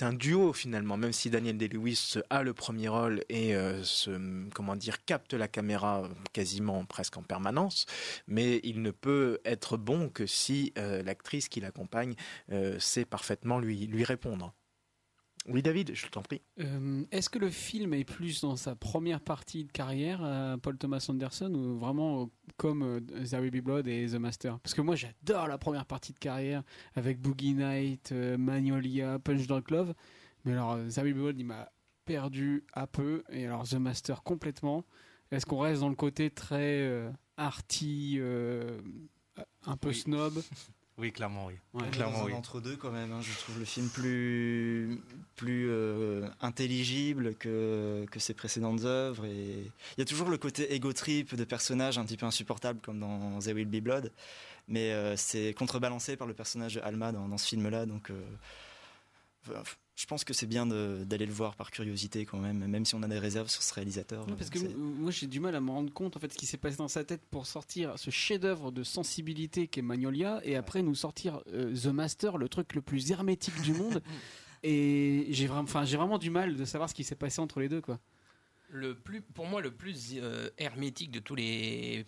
[0.00, 0.96] un duo finalement.
[0.96, 4.10] Même si Daniel Day-Lewis a le premier rôle et euh, se
[4.54, 7.86] comment dire capte la caméra quasiment presque en permanence,
[8.26, 12.14] mais il ne peut être bon que si euh, l'actrice qui l'accompagne
[12.52, 14.54] euh, sait parfaitement lui lui répondre.
[15.50, 16.42] Oui, David, je t'en prie.
[16.60, 20.76] Euh, Est-ce que le film est plus dans sa première partie de carrière, euh, Paul
[20.76, 22.26] Thomas Anderson, ou vraiment euh,
[22.58, 23.00] comme euh,
[23.40, 24.58] Will Be Blood et The Master?
[24.60, 26.62] Parce que moi, j'adore la première partie de carrière
[26.94, 29.94] avec Boogie Night, euh, Magnolia, Punch Drunk Love.
[30.44, 31.72] Mais alors, euh, Will Be Blood, il m'a
[32.04, 33.22] perdu à peu.
[33.30, 34.84] Et alors, The Master complètement.
[35.30, 38.80] Est-ce qu'on reste dans le côté très euh, arty, euh,
[39.64, 40.34] un peu snob?
[41.00, 41.54] Oui, clairement, oui.
[41.74, 41.88] Ouais.
[41.90, 42.32] Clairement, oui.
[42.32, 43.12] entre deux quand même.
[43.12, 43.20] hein.
[43.22, 45.00] Je trouve le film plus
[45.36, 49.62] plus euh, intelligible que que ses précédentes œuvres et
[49.96, 52.98] il y a toujours le côté ego trip de personnages un petit peu insupportable comme
[52.98, 54.12] dans There Will Be Blood,
[54.66, 57.86] mais euh, c'est contrebalancé par le personnage de Alma dans, dans ce film-là.
[57.86, 58.20] Donc euh,
[59.98, 63.02] je pense que c'est bien d'aller le voir par curiosité quand même, même si on
[63.02, 64.28] a des réserves sur ce réalisateur.
[64.28, 66.38] Non, parce que m- moi j'ai du mal à me rendre compte en fait ce
[66.38, 70.54] qui s'est passé dans sa tête pour sortir ce chef-d'œuvre de sensibilité qu'est Magnolia et
[70.54, 74.00] après nous sortir euh, The Master, le truc le plus hermétique du monde.
[74.64, 77.60] Et j'ai vraiment, enfin j'ai vraiment du mal de savoir ce qui s'est passé entre
[77.60, 77.98] les deux quoi.
[78.70, 82.04] Le plus, pour moi, le plus euh, hermétique de tous les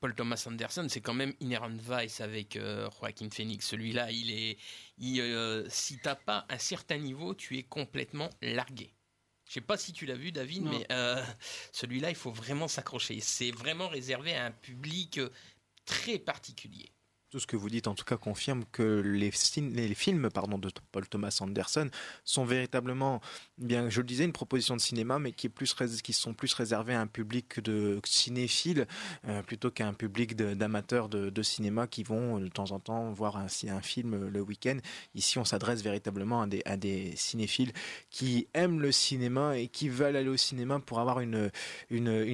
[0.00, 3.66] Paul Thomas Anderson, c'est quand même Inherent Vice avec euh, Joaquin Phoenix.
[3.66, 4.58] Celui-là, il est,
[4.98, 8.92] il, euh, si t'as pas un certain niveau, tu es complètement largué.
[9.48, 10.70] Je sais pas si tu l'as vu, David, Non.
[10.70, 11.24] mais euh,
[11.72, 13.18] celui-là, il faut vraiment s'accrocher.
[13.20, 15.30] C'est vraiment réservé à un public euh,
[15.86, 16.90] très particulier.
[17.30, 21.06] Tout ce que vous dites, en tout cas, confirme que les, films pardon, de Paul
[21.06, 21.90] Thomas Anderson
[22.24, 23.20] sont véritablement,
[23.58, 26.54] bien, je le disais, une proposition de cinéma, mais qui, est plus, qui sont plus
[26.54, 28.86] réservés à un public de cinéphiles
[29.26, 33.12] euh, plutôt qu'à un public d'amateurs de, cinéma qui vont euh, de temps en temps
[33.12, 33.48] voir un,
[33.82, 34.78] film euh, le week-end.
[35.14, 37.74] Ici, on s'adresse véritablement à des, cinéphiles
[38.08, 41.50] qui aiment le cinéma et qui veulent aller au cinéma pour avoir une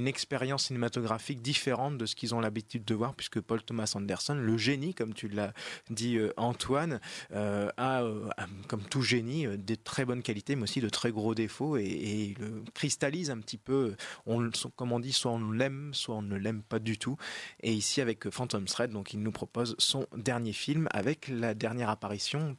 [0.06, 4.56] expérience cinématographique différente de ce qu'ils ont l'habitude de voir, puisque Paul Thomas Anderson, le
[4.56, 5.54] génie, comme tu l'as
[5.88, 7.00] dit euh, Antoine,
[7.32, 11.12] euh, a, euh, a, comme tout génie, des très bonnes qualités, mais aussi de très
[11.12, 13.94] gros défauts, et, et il le cristallise un petit peu,
[14.26, 17.16] on, comme on dit, soit on l'aime, soit on ne l'aime pas du tout.
[17.62, 21.88] Et ici, avec Phantom Thread, donc il nous propose son dernier film, avec la dernière
[21.88, 22.56] apparition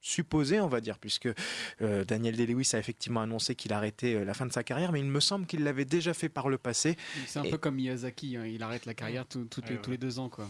[0.00, 1.30] supposé, on va dire, puisque
[1.80, 5.00] euh, Daniel Day-Lewis a effectivement annoncé qu'il arrêtait euh, la fin de sa carrière, mais
[5.00, 6.96] il me semble qu'il l'avait déjà fait par le passé.
[7.26, 9.80] C'est un Et- peu comme Miyazaki, hein, il arrête la carrière tout- toutes les- Ouais,
[9.80, 10.46] tous les deux ans quoi.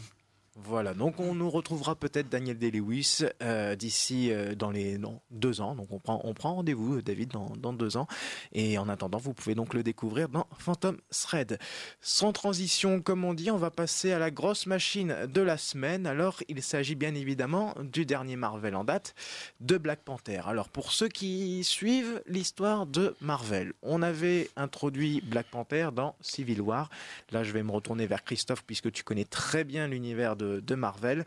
[0.57, 5.00] Voilà, donc on nous retrouvera peut-être Daniel Day-Lewis euh, d'ici euh, dans les
[5.32, 5.74] deux ans.
[5.74, 8.07] Donc on prend, on prend rendez-vous, David, dans, dans deux ans.
[8.52, 11.59] Et en attendant, vous pouvez donc le découvrir dans Phantom Thread.
[12.00, 16.07] Sans transition, comme on dit, on va passer à la grosse machine de la semaine.
[16.07, 19.16] Alors, il s'agit bien évidemment du dernier Marvel en date,
[19.59, 20.42] de Black Panther.
[20.46, 26.61] Alors, pour ceux qui suivent l'histoire de Marvel, on avait introduit Black Panther dans Civil
[26.61, 26.90] War.
[27.32, 30.74] Là, je vais me retourner vers Christophe puisque tu connais très bien l'univers de, de
[30.74, 31.24] Marvel.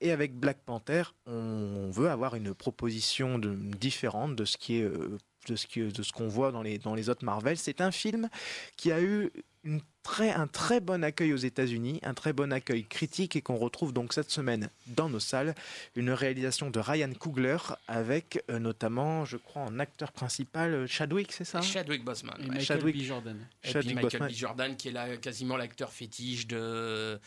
[0.00, 4.82] Et avec Black Panther, on veut avoir une proposition de- différente de ce qui est
[4.84, 7.56] euh, de ce qui- de ce qu'on voit dans les dans les autres Marvel.
[7.56, 8.28] C'est un film
[8.76, 9.30] qui a eu
[9.64, 13.56] une très, un très bon accueil aux États-Unis, un très bon accueil critique et qu'on
[13.56, 15.54] retrouve donc cette semaine dans nos salles.
[15.96, 17.56] Une réalisation de Ryan Coogler
[17.88, 22.36] avec euh, notamment, je crois, en acteur principal euh, Chadwick, c'est ça Chadwick Boseman.
[22.38, 22.48] Et ouais.
[22.50, 23.02] Michael Chadwick- B.
[23.02, 23.38] Jordan.
[23.64, 24.30] Et Chadwick puis Michael Boseman.
[24.30, 24.34] B.
[24.34, 27.18] Jordan, qui est là, quasiment l'acteur fétiche de,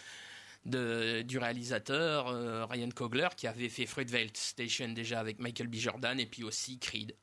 [0.66, 5.76] de- du réalisateur euh, Ryan Coogler, qui avait fait Fruitvale Station déjà avec Michael B.
[5.76, 7.16] Jordan, et puis aussi Creed,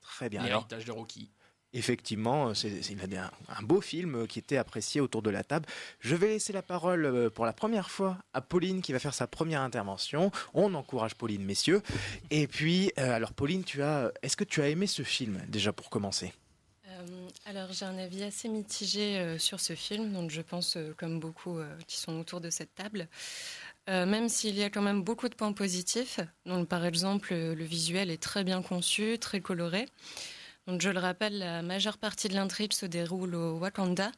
[0.00, 0.42] Très bien.
[0.42, 1.30] L'héritage de Rocky.
[1.74, 2.80] Effectivement, c'est
[3.14, 5.66] un, un beau film qui était apprécié autour de la table.
[6.00, 9.12] Je vais laisser la parole euh, pour la première fois à Pauline qui va faire
[9.12, 10.30] sa première intervention.
[10.54, 11.82] On encourage Pauline, messieurs.
[12.30, 15.74] Et puis, euh, alors Pauline, tu as, est-ce que tu as aimé ce film déjà
[15.74, 16.32] pour commencer?
[17.44, 21.20] Alors j'ai un avis assez mitigé euh, sur ce film, donc je pense euh, comme
[21.20, 23.08] beaucoup euh, qui sont autour de cette table.
[23.88, 27.54] Euh, même s'il y a quand même beaucoup de points positifs, donc par exemple euh,
[27.54, 29.86] le visuel est très bien conçu, très coloré.
[30.66, 34.12] Donc je le rappelle, la majeure partie de l'intrigue se déroule au Wakanda.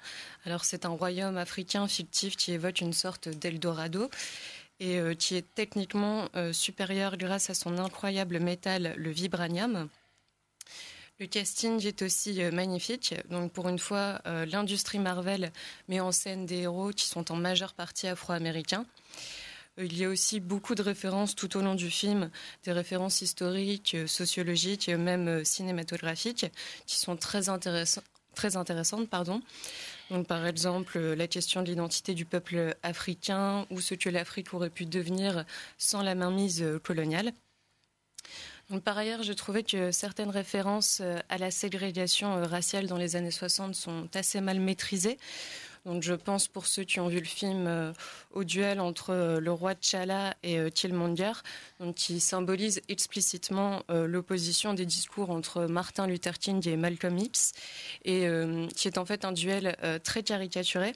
[0.44, 4.10] Alors c'est un royaume africain fictif qui évoque une sorte d'Eldorado
[4.80, 9.88] et euh, qui est techniquement euh, supérieur grâce à son incroyable métal, le vibranium.
[11.20, 13.14] Le casting est aussi euh, magnifique.
[13.28, 15.52] Donc pour une fois, euh, l'industrie Marvel
[15.86, 18.86] met en scène des héros qui sont en majeure partie afro-américains.
[19.78, 22.30] Euh, Il y a aussi beaucoup de références tout au long du film,
[22.64, 26.46] des références historiques, sociologiques, euh, même cinématographiques,
[26.86, 27.42] qui sont très,
[28.34, 29.10] très intéressantes.
[29.10, 29.42] Pardon.
[30.10, 34.70] Donc, par exemple, la question de l'identité du peuple africain ou ce que l'Afrique aurait
[34.70, 35.44] pu devenir
[35.76, 37.34] sans la mainmise coloniale.
[38.78, 43.16] Par ailleurs, je trouvais que certaines références euh, à la ségrégation euh, raciale dans les
[43.16, 45.18] années 60 sont assez mal maîtrisées.
[45.86, 47.92] Donc, je pense pour ceux qui ont vu le film euh,
[48.32, 51.32] au duel entre euh, le roi T'Challa et euh, Killmonger,
[51.80, 57.52] donc qui symbolise explicitement euh, l'opposition des discours entre Martin Luther King et Malcolm X,
[58.04, 58.26] et
[58.74, 60.92] qui est en fait un duel très caricaturé.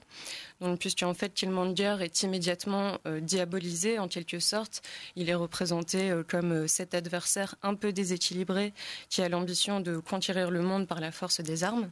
[0.61, 4.83] Donc, puisqu'en fait Killmonger est immédiatement diabolisé en quelque sorte,
[5.17, 8.73] il est représenté comme cet adversaire un peu déséquilibré
[9.09, 11.91] qui a l'ambition de conquérir le monde par la force des armes.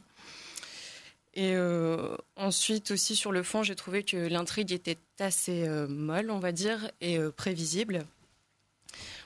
[1.35, 6.29] Et euh, ensuite aussi sur le fond, j'ai trouvé que l'intrigue était assez euh, molle,
[6.29, 8.05] on va dire, et euh, prévisible.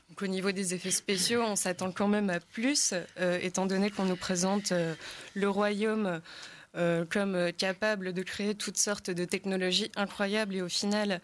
[0.09, 2.93] Donc, au niveau des effets spéciaux, on s'attend quand même à plus,
[3.41, 4.71] étant donné qu'on nous présente
[5.33, 6.21] le royaume
[7.09, 10.55] comme capable de créer toutes sortes de technologies incroyables.
[10.55, 11.19] Et au final,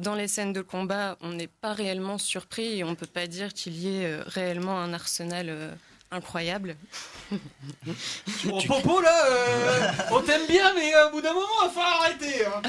[0.00, 3.26] dans les scènes de combat, on n'est pas réellement surpris et on ne peut pas
[3.26, 5.76] dire qu'il y ait réellement un arsenal
[6.12, 6.76] incroyable.
[8.44, 11.70] Bon, Popo, là, euh, on t'aime bien, mais euh, au bout d'un moment, il va
[11.72, 12.44] falloir arrêter.
[12.46, 12.62] hein.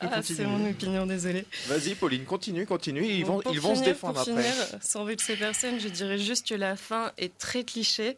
[0.00, 1.46] Ah, c'est mon opinion, désolé.
[1.66, 3.04] Vas-y, Pauline, continue, continue.
[3.06, 4.42] Ils Bon, vont, ils vont se défendre pour après.
[4.42, 8.16] finir, sans vexer personne, je dirais juste que la fin est très cliché,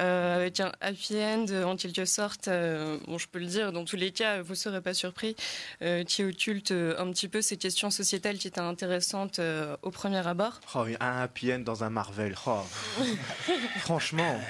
[0.00, 2.48] euh, avec un happy end en quelque sorte.
[2.48, 5.34] euh, bon, je peux le dire, dans tous les cas, vous ne serez pas surpris,
[5.82, 9.90] euh, qui occulte euh, un petit peu ces questions sociétales qui étaient intéressantes euh, au
[9.90, 10.60] premier abord.
[10.74, 12.34] Oh, un happy end dans un Marvel.
[12.46, 12.60] Oh.
[13.78, 14.40] Franchement.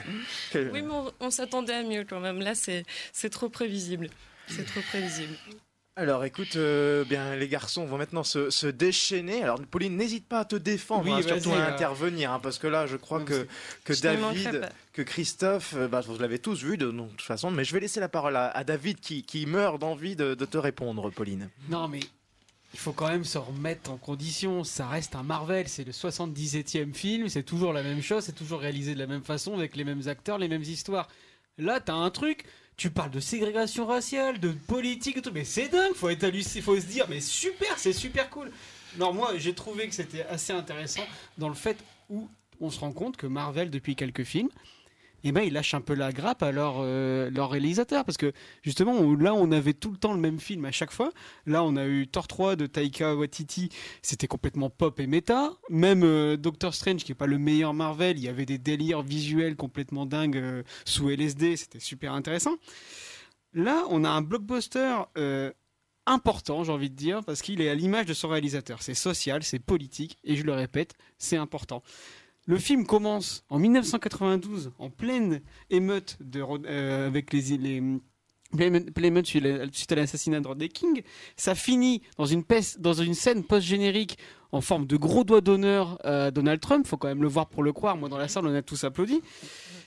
[0.50, 2.40] quel- Oui, mais on, on s'attendait à mieux quand même.
[2.40, 4.08] Là, c'est c'est trop prévisible.
[4.48, 5.34] C'est trop prévisible.
[5.98, 9.42] Alors écoute, euh, bien les garçons vont maintenant se, se déchaîner.
[9.42, 12.66] Alors Pauline, n'hésite pas à te défendre, Oui, hein, surtout à intervenir, hein, parce que
[12.66, 13.48] là, je crois que,
[13.84, 17.50] que Je David, que Christophe, euh, bah, vous l'avez tous vu de, de toute façon,
[17.50, 20.44] mais je vais laisser la parole à, à David qui, qui meurt d'envie de, de
[20.44, 21.48] te répondre, Pauline.
[21.70, 22.00] Non, mais
[22.76, 24.62] il faut quand même se remettre en condition.
[24.62, 28.60] Ça reste un Marvel, c'est le 77e film, c'est toujours la même chose, c'est toujours
[28.60, 31.08] réalisé de la même façon, avec les mêmes acteurs, les mêmes histoires.
[31.56, 32.44] Là, t'as un truc,
[32.76, 36.60] tu parles de ségrégation raciale, de politique, et tout, mais c'est dingue, faut être halluciné,
[36.60, 38.52] faut se dire, mais super, c'est super cool.
[38.98, 41.06] Non, moi, j'ai trouvé que c'était assez intéressant
[41.38, 41.78] dans le fait
[42.10, 42.28] où
[42.60, 44.50] on se rend compte que Marvel, depuis quelques films,
[45.28, 48.04] eh ben, ils lâchent un peu la grappe à leur, euh, leur réalisateur.
[48.04, 50.92] Parce que justement, on- là, on avait tout le temps le même film à chaque
[50.92, 51.10] fois.
[51.46, 53.68] Là, on a eu Thor 3 de Taika Waititi,
[54.02, 55.52] c'était complètement pop et méta.
[55.70, 59.02] Même euh, Doctor Strange, qui est pas le meilleur Marvel, il y avait des délires
[59.02, 62.54] visuels complètement dingues euh, sous LSD, c'était super intéressant.
[63.54, 64.96] Là, on a un blockbuster
[66.06, 68.80] important, j'ai envie de dire, parce qu'il est à l'image de son réalisateur.
[68.82, 71.82] C'est social, c'est politique, et je le répète, c'est important.
[72.46, 77.82] Le film commence en 1992, en pleine émeute euh, avec les, les
[78.56, 81.02] pleine émeute suite à l'assassinat de Rodney King.
[81.36, 84.18] Ça finit dans une, peste, dans une scène post-générique
[84.52, 86.86] en forme de gros doigt d'honneur à Donald Trump.
[86.86, 87.96] Faut quand même le voir pour le croire.
[87.96, 89.20] Moi, dans la salle, on a tous applaudi.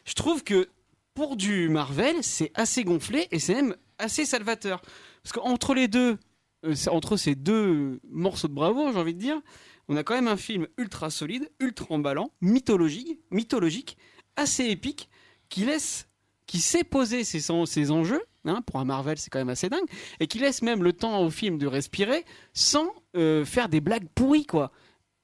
[0.05, 0.67] Je trouve que
[1.13, 4.81] pour du Marvel, c'est assez gonflé et c'est même assez salvateur.
[5.23, 6.17] Parce qu'entre les deux,
[6.65, 9.41] euh, entre ces deux morceaux de bravo, j'ai envie de dire,
[9.89, 13.97] on a quand même un film ultra solide, ultra emballant, mythologique, mythologique,
[14.35, 15.09] assez épique,
[15.49, 16.07] qui laisse,
[16.45, 18.21] qui sait poser ses, ses enjeux.
[18.45, 19.85] Hein, pour un Marvel, c'est quand même assez dingue,
[20.21, 22.23] et qui laisse même le temps au film de respirer
[22.53, 24.71] sans euh, faire des blagues pourries, quoi.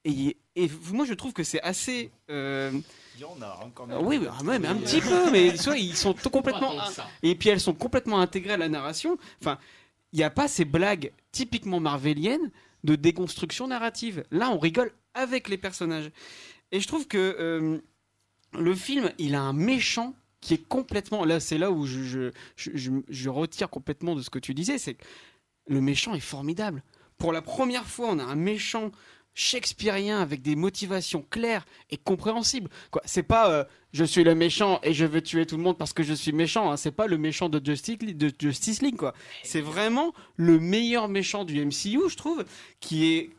[0.03, 2.11] Et, et moi, je trouve que c'est assez.
[2.29, 2.71] Euh,
[3.15, 4.05] Il y en a hein, quand même.
[4.05, 6.73] oui, mais, ouais, mais un petit peu, mais soit ils sont complètement.
[7.23, 9.17] Et puis elles sont complètement intégrées à la narration.
[9.41, 9.57] Enfin,
[10.11, 12.51] il n'y a pas ces blagues typiquement marveliennes
[12.85, 14.23] de déconstruction narrative.
[14.31, 16.11] Là, on rigole avec les personnages.
[16.71, 17.79] Et je trouve que euh,
[18.53, 21.25] le film, il a un méchant qui est complètement.
[21.25, 24.77] Là, c'est là où je, je, je, je, retire complètement de ce que tu disais.
[24.77, 25.03] C'est que
[25.67, 26.83] le méchant est formidable.
[27.17, 28.91] Pour la première fois, on a un méchant
[29.35, 32.69] shakespearien avec des motivations claires et compréhensibles.
[32.89, 35.77] Quoi, c'est pas euh, je suis le méchant et je veux tuer tout le monde
[35.77, 36.71] parce que je suis méchant.
[36.71, 36.77] Hein.
[36.77, 39.01] C'est pas le méchant de Justice, League.
[39.43, 42.45] C'est vraiment le meilleur méchant du MCU, je trouve,
[42.79, 43.29] qui est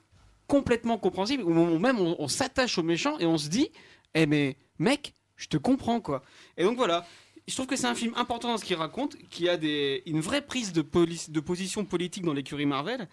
[0.47, 1.43] complètement compréhensible.
[1.43, 3.71] Ou même on, s'attache au méchant et on se dit,
[4.15, 6.23] eh mais mec, je te comprends quoi.
[6.57, 7.07] Et donc voilà.
[7.49, 9.57] Je trouve que c'est un film important dans ce qu'il raconte, qui a
[10.05, 13.09] une vraie prise de, de position politique dans l'écurie Marvel.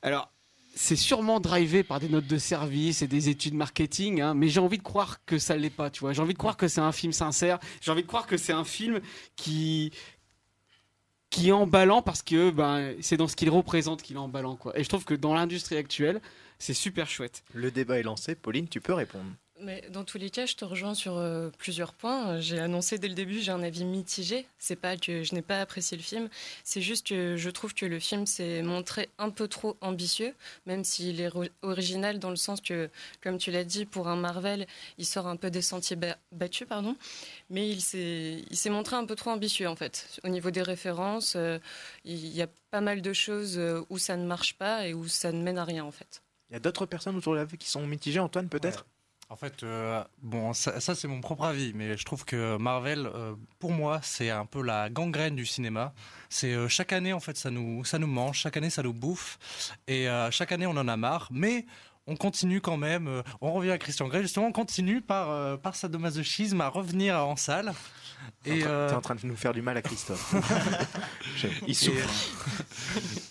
[0.00, 0.31] Alors,
[0.74, 4.60] c'est sûrement drivé par des notes de service et des études marketing, hein, mais j'ai
[4.60, 6.12] envie de croire que ça l'est pas, tu vois.
[6.12, 7.58] J'ai envie de croire que c'est un film sincère.
[7.80, 9.00] J'ai envie de croire que c'est un film
[9.36, 9.92] qui
[11.30, 14.78] qui est emballant parce que ben, c'est dans ce qu'il représente qu'il est emballant quoi.
[14.78, 16.20] Et je trouve que dans l'industrie actuelle,
[16.58, 17.42] c'est super chouette.
[17.54, 18.34] Le débat est lancé.
[18.34, 19.30] Pauline, tu peux répondre.
[19.60, 22.40] Mais dans tous les cas, je te rejoins sur euh, plusieurs points.
[22.40, 24.46] J'ai annoncé dès le début, j'ai un avis mitigé.
[24.58, 26.28] C'est pas que je n'ai pas apprécié le film,
[26.64, 30.34] c'est juste que je trouve que le film s'est montré un peu trop ambitieux,
[30.66, 31.30] même s'il est
[31.62, 32.90] original dans le sens que,
[33.22, 34.66] comme tu l'as dit, pour un Marvel,
[34.98, 36.96] il sort un peu des sentiers ba battus, pardon.
[37.50, 40.18] Mais il s'est, il s'est montré un peu trop ambitieux en fait.
[40.24, 41.58] Au niveau des références, euh,
[42.04, 45.06] il y a pas mal de choses euh, où ça ne marche pas et où
[45.08, 46.22] ça ne mène à rien en fait.
[46.50, 48.80] Il y a d'autres personnes autour de la vie qui sont mitigées, Antoine peut-être?
[48.80, 49.01] Ouais.
[49.32, 53.34] En fait, euh, bon, ça, c'est mon propre avis, mais je trouve que Marvel, euh,
[53.60, 55.94] pour moi, c'est un peu la gangrène du cinéma.
[56.28, 58.92] C'est euh, chaque année, en fait, ça nous, ça nous mange, chaque année, ça nous
[58.92, 59.38] bouffe,
[59.88, 61.64] et chaque année, on en a marre, mais
[62.06, 63.22] on continue quand même.
[63.40, 67.72] on revient à Christian Grey, justement, on continue par, par sadomasochisme à revenir en salle.
[68.44, 70.34] Et euh, T'es en train de nous faire du mal à Christophe.
[71.66, 72.08] Il souffre.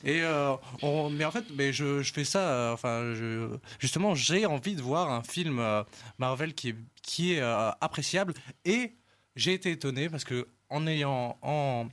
[0.03, 2.39] Et euh, on- mais en fait, mais je, je fais ça.
[2.49, 5.83] euh, enfin, je, justement, j'ai envie de voir un film euh,
[6.17, 8.33] Marvel qui est qui est euh, appréciable.
[8.65, 8.93] Et
[9.35, 11.87] j'ai été étonné parce que en ayant en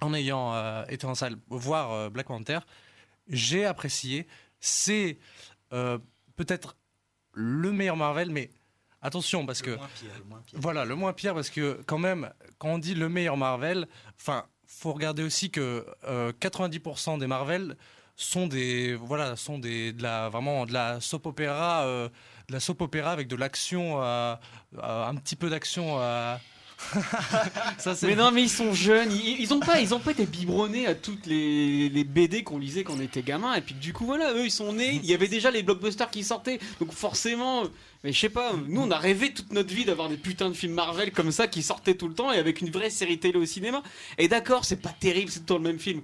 [0.00, 2.58] en ayant euh, été en salle voir euh, Black Panther,
[3.28, 4.26] j'ai apprécié.
[4.60, 5.18] C'est
[5.72, 5.98] euh,
[6.36, 6.76] peut-être
[7.32, 8.50] le meilleur Marvel, mais
[9.04, 10.58] attention parce que moins pire, le moins pire.
[10.60, 13.86] voilà, le moins pire parce que quand même, quand on dit le meilleur Marvel,
[14.20, 17.76] enfin, faut regarder aussi que euh, 90% des Marvel
[18.16, 22.08] sont des voilà sont des de la vraiment de la soap opéra euh,
[22.48, 24.34] de la soap opéra avec de l'action euh,
[24.78, 26.36] euh, un petit peu d'action euh.
[27.78, 30.26] Ça Mais non, mais ils sont jeunes, ils, ils ont pas, ils ont pas été
[30.26, 33.92] biberonnés à toutes les, les BD qu'on lisait quand on était gamin, et puis du
[33.92, 36.92] coup voilà, eux ils sont nés, il y avait déjà les blockbusters qui sortaient, donc
[36.92, 37.64] forcément,
[38.02, 40.54] mais je sais pas, nous on a rêvé toute notre vie d'avoir des putains de
[40.54, 43.38] films Marvel comme ça qui sortaient tout le temps et avec une vraie série télé
[43.38, 43.82] au cinéma.
[44.18, 46.02] Et d'accord, c'est pas terrible, c'est tout le même film.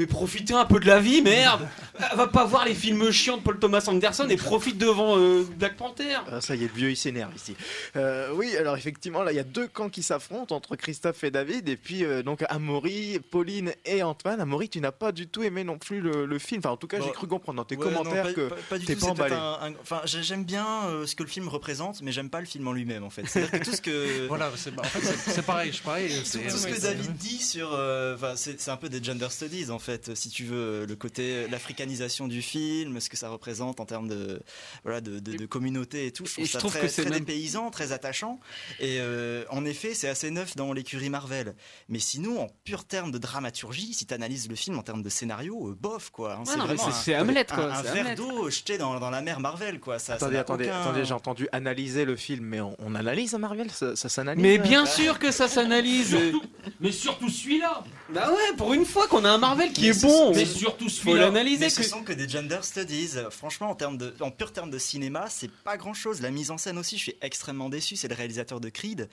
[0.00, 1.68] Mais profitez un peu de la vie, merde
[2.16, 5.76] Va pas voir les films chiants de Paul Thomas Anderson et profite devant euh, Black
[5.76, 7.54] Panther Ah, ça y est, le vieux il s'énerve ici.
[7.96, 11.30] Euh, oui, alors effectivement, là il y a deux camps qui s'affrontent entre Christophe et
[11.30, 14.40] David, et puis euh, donc Amaury, Pauline et Antoine.
[14.40, 16.60] Amaury, tu n'as pas du tout aimé non plus le, le film.
[16.64, 18.48] Enfin, en tout cas, Bon, j'ai cru comprendre dans tes Ouais, non, commentaires pas- que
[18.48, 19.66] pas, pas du t'es tout, pas c'est peut-être emballé.
[19.66, 22.40] un- un- Enfin, j'ai- j'aime bien euh, ce que le film représente, mais j'aime pas
[22.40, 23.24] le film en lui-même en fait.
[23.26, 26.08] C'est-à-dire que tout ce que voilà, c'est en fait c'est- c'est pareil, je pareil.
[26.08, 29.28] tout, c'est- tout ce que David dit sur, euh, enfin, c'est un peu des gender
[29.28, 33.80] studies en fait, si tu veux, le côté l'africanisation du film, ce que ça représente
[33.80, 34.40] en termes de
[34.84, 36.26] voilà de, de, de communauté et tout.
[36.26, 38.40] Je trouve Et je ça trouve très, que c'est très même- dépaysant, très attachant.
[38.80, 41.54] Et euh, en effet, c'est assez neuf dans l'écurie Marvel.
[41.88, 45.08] Mais sinon, en pur terme de dramaturgie, si tu analyses le film en termes de
[45.08, 46.34] scénario, euh, bof quoi.
[46.34, 48.14] hein, Ouais, non, mais vraiment c'est- un- c'est Hamlet, quoi, Un, un c'est verre Hamlet.
[48.16, 49.98] d'eau jeté dans, dans la mer Marvel quoi.
[49.98, 52.94] Ça, ça Attendez, n'a attendez, aucun- attendez, j'ai entendu analyser le film, mais on, on
[52.94, 56.16] analyse un Marvel Ça, ça s'analyse Mais euh bien sûr que ça s'analyse
[56.80, 57.82] Mais surtout celui-là
[58.12, 60.34] Bah ouais, pour une fois qu'on a un Marvel Marvel qui Mais est ce bon.
[60.34, 61.26] Mais surtout Faut celui-là.
[61.26, 61.58] l'analyser.
[61.60, 63.10] Mais ce que- sont que des gender studies.
[63.30, 66.20] Franchement, en, termes de, en pur terme de cinéma, c'est pas grand chose.
[66.20, 67.96] La mise en scène aussi, je suis extrêmement déçu.
[67.96, 69.08] C'est le réalisateur de Creed.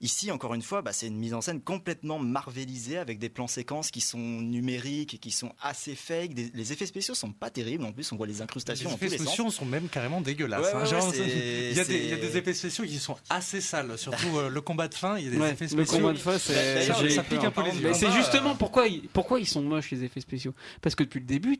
[0.00, 3.46] Ici, encore une fois, bah, c'est une mise en scène complètement marvelisée avec des plans
[3.46, 6.34] séquences qui sont numériques et qui sont assez fake.
[6.34, 7.84] Des- les effets spéciaux sont pas terribles.
[7.84, 9.54] En plus, on voit les incrustations Les dans tous effets les spéciaux sens.
[9.56, 10.62] sont même carrément dégueulasses.
[10.62, 10.84] Ouais, hein.
[10.84, 13.16] ouais, ouais, il, y a des, il y a c'est- des effets spéciaux qui sont
[13.30, 13.96] assez sales.
[13.98, 15.98] Surtout euh, le combat de fin, il y a des Ouais, effets le spéciaux.
[15.98, 17.92] combat de face, c'est- ça pique un peu les yeux.
[17.94, 20.54] C'est justement pourquoi ils, pourquoi ils sont moches les effets spéciaux.
[20.80, 21.58] Parce que depuis le début,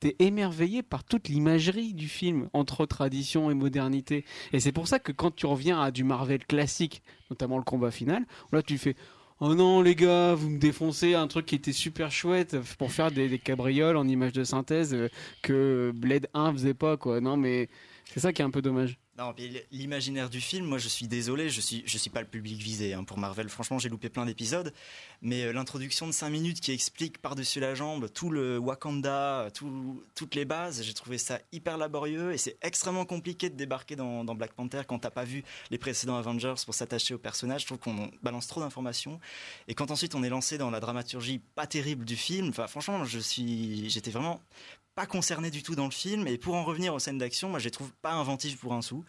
[0.00, 4.24] t'es émerveillé par toute l'imagerie du film entre tradition et modernité.
[4.52, 7.90] Et c'est pour ça que quand tu reviens à du Marvel classique, notamment le combat
[7.90, 8.96] final, là tu fais.
[9.40, 13.12] Oh non les gars, vous me défoncez un truc qui était super chouette pour faire
[13.12, 15.08] des, cabrioles en images de synthèse euh,
[15.42, 17.20] que Blade 1 faisait pas quoi.
[17.20, 17.68] Non mais
[18.06, 18.98] c'est ça qui est un peu dommage.
[19.72, 22.94] L'imaginaire du film, moi je suis désolé, je suis, je suis pas le public visé
[22.94, 23.48] hein, pour Marvel.
[23.48, 24.72] Franchement, j'ai loupé plein d'épisodes.
[25.22, 30.04] Mais euh, l'introduction de 5 minutes qui explique par-dessus la jambe tout le Wakanda, tout-
[30.14, 34.24] toutes les bases, j'ai trouvé ça hyper laborieux et c'est extrêmement compliqué de débarquer dans,
[34.36, 37.62] Black Panther quand t'as pas vu les précédents Avengers pour s'attacher au personnage.
[37.62, 39.18] Je trouve qu'on balance trop d'informations.
[39.66, 44.10] Et quand ensuite on est lancé dans la dramaturgie pas terrible du film, franchement, j'étais
[44.12, 44.40] vraiment
[44.98, 46.26] pas concerné du tout dans le film.
[46.26, 48.82] Et pour en revenir aux scènes d'action, moi je les trouve pas inventives pour un
[48.82, 49.04] sou.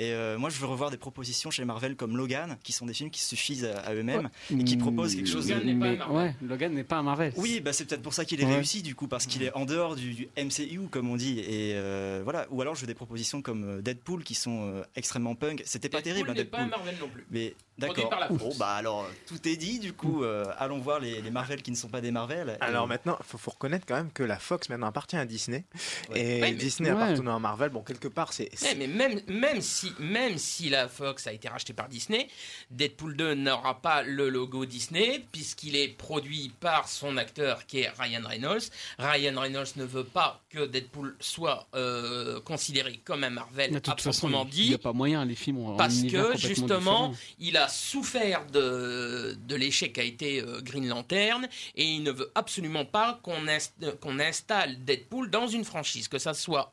[0.00, 2.94] Et euh, moi, je veux revoir des propositions chez Marvel comme Logan, qui sont des
[2.94, 5.48] films qui suffisent à, à eux-mêmes et qui proposent quelque chose.
[5.50, 6.08] Logan n'est pas.
[6.08, 7.32] Ouais, Logan n'est pas un Marvel.
[7.36, 8.54] Oui, bah c'est peut-être pour ça qu'il est Ouais.
[8.56, 11.38] réussi du coup, parce qu'il est en dehors du, du MCU comme on dit.
[11.40, 12.46] Et euh, voilà.
[12.50, 15.62] Ou alors je veux des propositions comme euh, Deadpool qui sont euh, extrêmement punk.
[15.66, 16.30] C'était pas terrible.
[16.30, 16.78] hein, n'est pas un Deadpool.
[16.78, 17.26] Marvel non plus.
[17.30, 18.10] Mais d'accord.
[18.30, 20.24] Bon bah alors tout est dit du coup.
[20.24, 22.56] euh, allons voir les, les Marvel qui ne sont pas des Marvel.
[22.62, 25.26] Alors Et- maintenant, il faut, faut reconnaître quand même que la Fox maintenant appartient à
[25.26, 25.64] Disney.
[26.10, 26.20] Ouais.
[26.20, 26.96] Et Ouais, mais- Disney Ouais.
[27.02, 28.48] appartenant à Marvel, bon, quelque part, c'est.
[28.62, 32.28] Ouais, mais même, même, si, même si la Fox a été rachetée par Disney,
[32.70, 37.90] Deadpool 2 n'aura pas le logo Disney puisqu'il est produit par son acteur qui est
[37.98, 38.62] Ryan Reynolds.
[38.98, 44.44] Ryan Reynolds ne veut pas que Deadpool soit euh, considéré comme un Marvel à proprement
[44.44, 44.68] il dit.
[44.68, 47.14] n'y a pas moyen, les films ont Parce que justement, différent.
[47.38, 52.30] il a souffert de, de l'échec qu'a été euh, Green Lantern et il ne veut
[52.34, 56.72] absolument pas qu'on inst- qu'on installe Deadpool dans une franchise, que ça soit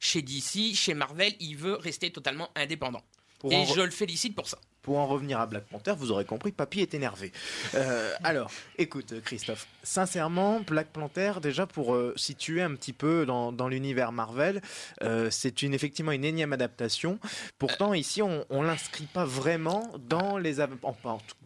[0.00, 3.02] chez DC, chez Marvel, il veut rester totalement indépendant.
[3.38, 4.58] Pour et en je le félicite pour ça.
[4.84, 7.32] Pour en revenir à Black Panther, vous aurez compris, Papy est énervé.
[7.74, 13.50] Euh, alors, écoute, Christophe, sincèrement, Black Panther, déjà pour euh, situer un petit peu dans,
[13.50, 14.60] dans l'univers Marvel,
[15.02, 17.18] euh, c'est une, effectivement une énième adaptation.
[17.58, 20.54] Pourtant, ici, on, on l'inscrit pas vraiment dans les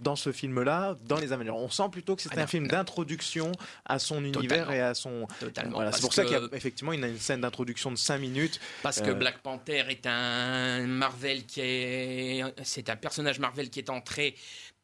[0.01, 1.51] dans ce film-là, dans les Avengers.
[1.51, 3.53] On sent plutôt que c'est Ah un non, film d'introduction
[3.85, 5.29] à son univers et à son.
[5.39, 8.19] Totalement, Voilà, c'est pour ça qu'il y a effectivement une, une scène d'introduction de 5
[8.19, 8.61] minutes.
[8.83, 12.45] Parce que Black Panther est un Marvel qui est.
[12.65, 14.35] C'est un personnage Marvel qui est entré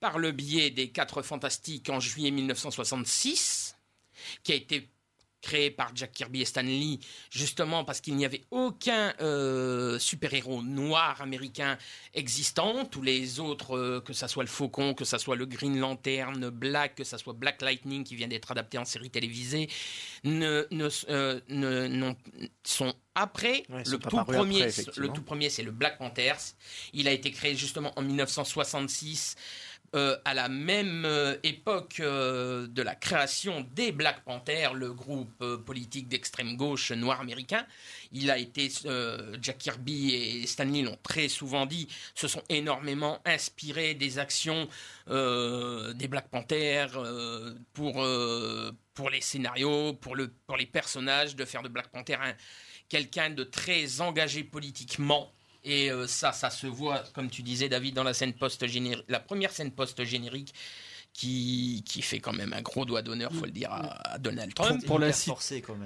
[0.01, 3.77] par le biais des Quatre Fantastiques en juillet 1966,
[4.43, 4.91] qui a été
[5.45, 10.63] créé par Jack Kirby et Stan Lee, justement parce qu'il n'y avait aucun euh, super-héros
[10.63, 11.77] noir américain
[12.15, 12.87] existant.
[12.87, 16.49] Tous les autres, euh, que ça soit le Faucon, que ça soit le Green Lantern,
[16.49, 19.69] Black, que ça soit Black Lightning qui vient d'être adapté en série télévisée,
[20.25, 22.15] ne, ne, euh, ne-
[22.65, 23.65] sont après.
[23.69, 26.33] Ouais, le, tout premier, après, le tout premier, c'est le Black Panther.
[26.95, 29.37] Il a été créé justement en 1966.
[29.95, 35.45] Euh, à la même euh, époque euh, de la création des Black Panthers, le groupe
[35.65, 37.65] politique d'extrême gauche noir américain,
[38.11, 38.69] il a été
[39.41, 44.69] Jack Kirby et Stan Lee l'ont très souvent dit, se sont énormément inspirés des actions
[45.07, 46.99] des Black Panthers
[47.73, 48.07] pour
[48.95, 52.35] pour les scénarios, pour le pour les personnages, de faire de Black Panther un
[52.89, 55.34] quelqu'un de très engagé politiquement.
[55.65, 59.21] Et euh, ça, ça se voit, comme tu disais, David, dans la scène post-générique, la
[59.21, 60.53] première scène post-générique,
[61.13, 64.53] qui, qui fait quand même un gros doigt d'honneur, faut le dire, à, à Donald
[64.53, 64.85] Trump.
[64.85, 65.31] pour la, ci-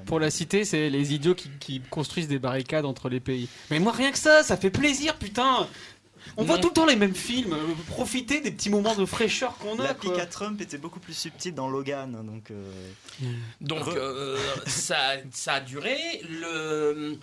[0.06, 3.46] pour la cité, c'est les idiots qui, qui construisent des barricades entre les pays.
[3.70, 5.68] Mais moi, rien que ça, ça fait plaisir, putain
[6.38, 7.52] On voit tout le temps les mêmes films.
[7.52, 9.82] euh, Profiter des petits moments de fraîcheur qu'on a.
[9.84, 10.12] La quoi.
[10.12, 12.50] pique à Trump était beaucoup plus subtile dans Logan, hein, donc.
[12.50, 12.72] euh,
[13.60, 15.94] Donc euh, ça, ça a duré.
[16.28, 17.18] Le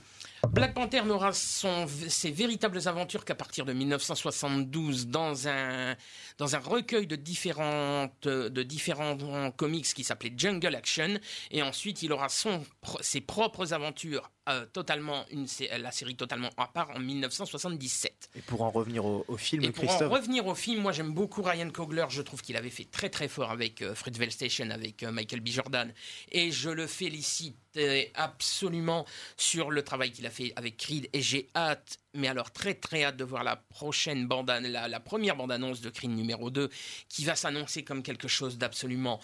[0.51, 5.95] Black Panther n'aura ses véritables aventures qu'à partir de 1972 dans un,
[6.37, 11.19] dans un recueil de, différentes, de différents comics qui s'appelait Jungle Action.
[11.51, 12.63] Et ensuite, il aura son,
[13.01, 15.47] ses propres aventures, euh, totalement une,
[15.79, 18.29] la série totalement à part en 1977.
[18.35, 20.11] Et pour en revenir au, au film, Et pour en Christophe.
[20.11, 22.05] revenir au film, moi j'aime beaucoup Ryan Coogler.
[22.09, 25.39] Je trouve qu'il avait fait très très fort avec euh, Fruitvale Station, avec euh, Michael
[25.39, 25.47] B.
[25.47, 25.91] Jordan.
[26.31, 29.05] Et je le félicite euh, absolument
[29.35, 31.09] sur le travail qu'il a fait avec Creed.
[31.13, 34.99] Et j'ai hâte, mais alors très très hâte de voir la prochaine bande, la, la
[34.99, 36.69] première bande-annonce de Creed numéro 2,
[37.07, 39.21] qui va s'annoncer comme quelque chose d'absolument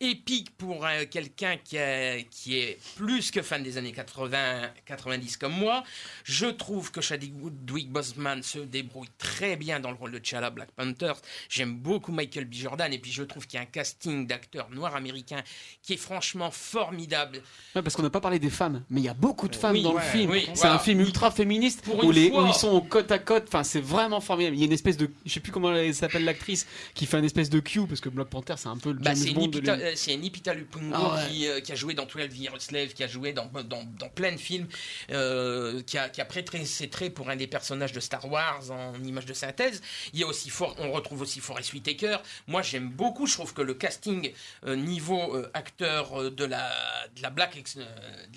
[0.00, 5.36] épique pour euh, quelqu'un qui, a- qui est plus que fan des années 80, 90
[5.36, 5.82] comme moi.
[6.24, 10.70] Je trouve que Chadwick Boseman se débrouille très bien dans le rôle de T'Challa Black
[10.72, 11.12] Panther.
[11.48, 12.54] J'aime beaucoup Michael B.
[12.54, 15.42] Jordan et puis je trouve qu'il y a un casting d'acteurs noirs américains
[15.82, 17.42] qui est franchement formidable.
[17.74, 19.72] Ouais, parce qu'on n'a pas parlé des femmes, mais il y a beaucoup de femmes
[19.72, 20.30] Oui, dans ouais, le film.
[20.30, 20.74] oui, c'est voilà.
[20.76, 22.44] un film ultra féministe Pour où, les, fois.
[22.44, 23.44] où ils sont côte à côte.
[23.48, 24.54] Enfin, c'est vraiment formidable.
[24.56, 27.18] Il y a une espèce de, je sais plus comment elle s'appelle l'actrice, qui fait
[27.18, 29.50] une espèce de Q parce que Black Panther c'est un peu le Bah, James Bond
[29.96, 31.28] c'est Nipita Lupungo Ah ouais.
[31.30, 34.08] qui, euh, qui a joué dans 12 Years Slave, qui a joué dans, dans, dans
[34.08, 34.66] plein de films,
[35.10, 38.70] euh, qui, a, qui a prêté ses traits pour un des personnages de Star Wars
[38.70, 39.80] en image de synthèse.
[40.12, 42.18] Il y a aussi on retrouve aussi Forest Whitaker.
[42.46, 44.32] Moi j'aime beaucoup, je trouve que le casting
[44.66, 46.70] euh, niveau acteur de la,
[47.16, 47.84] de la black ex- de,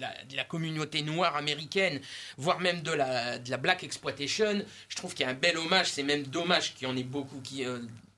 [0.01, 2.01] la, de la communauté noire américaine,
[2.37, 5.57] voire même de la, de la black exploitation, je trouve qu'il y a un bel
[5.57, 5.87] hommage.
[5.91, 7.63] C'est même dommage qu'il y en ait beaucoup qui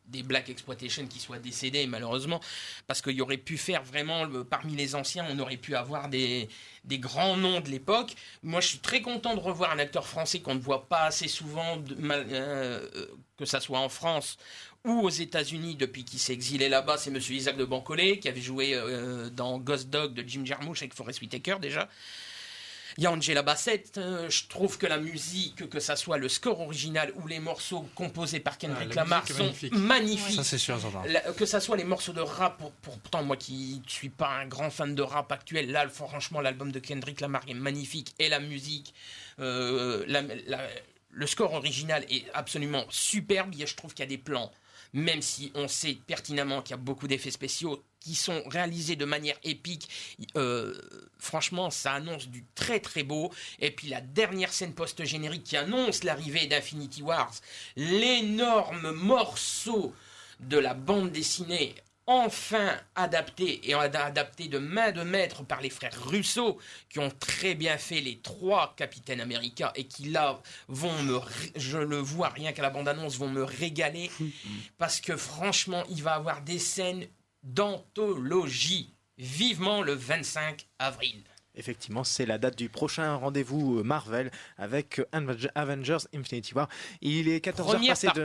[0.07, 2.39] des Black Exploitation qui soient décédés malheureusement
[2.87, 6.49] parce qu'il y aurait pu faire vraiment parmi les anciens on aurait pu avoir des,
[6.83, 8.15] des grands noms de l'époque.
[8.41, 11.27] Moi je suis très content de revoir un acteur français qu'on ne voit pas assez
[11.27, 14.37] souvent euh, euh, que ça soit en France
[14.85, 16.97] ou aux États-Unis depuis qu'il s'est exilé là-bas.
[16.97, 20.81] C'est monsieur Isaac de Bancolé qui avait joué euh, dans Ghost Dog de Jim Jarmusch
[20.81, 21.89] avec Forest Whitaker déjà
[22.97, 26.29] il y a Angela Bassett, euh, je trouve que la musique, que ça soit le
[26.29, 29.73] score original ou les morceaux composés par Kendrick Ah, la Lamar sont magnifique.
[29.75, 30.35] magnifiques.
[30.35, 30.77] Ça, c'est sûr.
[31.07, 34.09] La- que ça soit les morceaux de rap, pour, pour- pourtant moi qui ne suis
[34.09, 38.13] pas un grand fan de rap actuel, là franchement l'album de Kendrick Lamar est magnifique
[38.19, 38.93] et la musique,
[39.39, 40.67] euh, la- la-
[41.11, 43.53] le score original est absolument superbe.
[43.59, 44.51] Et Je trouve qu'il y a des plans,
[44.93, 49.05] même si on sait pertinemment qu'il y a beaucoup d'effets spéciaux qui sont réalisés de
[49.05, 49.89] manière épique.
[50.35, 50.73] euh,
[51.17, 53.31] franchement, ça annonce du très très beau.
[53.59, 57.33] Et puis la dernière scène post-générique qui annonce l'arrivée d'Infinity Wars,
[57.75, 59.93] l'énorme morceau
[60.41, 61.75] de la bande dessinée
[62.05, 67.11] enfin adapté et ad- adapté de main de maître par les frères Russo qui ont
[67.19, 71.19] très bien fait les trois capitaines américains et qui là vont me
[71.55, 74.11] je le vois rien qu'à la bande annonce vont me régaler
[74.77, 77.07] parce que franchement il va avoir des scènes
[77.43, 81.21] d'anthologie vivement le 25 avril
[81.55, 86.67] Effectivement, c'est la date du prochain rendez-vous euh, Marvel avec euh, Avenge- Avengers Infinity War.
[86.99, 88.23] Il est 14h Première passé de.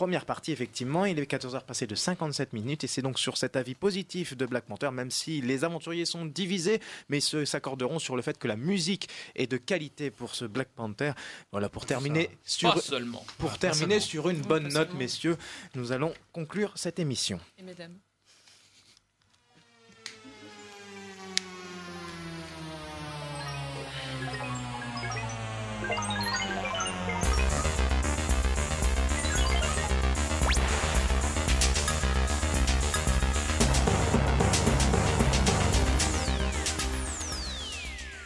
[0.00, 3.54] Première partie, effectivement, il est 14h passé de 57 minutes et c'est donc sur cet
[3.54, 6.80] avis positif de Black Panther, même si les aventuriers sont divisés,
[7.10, 11.12] mais s'accorderont sur le fait que la musique est de qualité pour ce Black Panther.
[11.52, 13.22] Voilà, pour terminer sur, Pas seulement.
[13.36, 14.06] pour Pas terminer seulement.
[14.06, 15.36] sur une bonne note, messieurs,
[15.74, 17.38] nous allons conclure cette émission.
[17.58, 17.98] Et mesdames.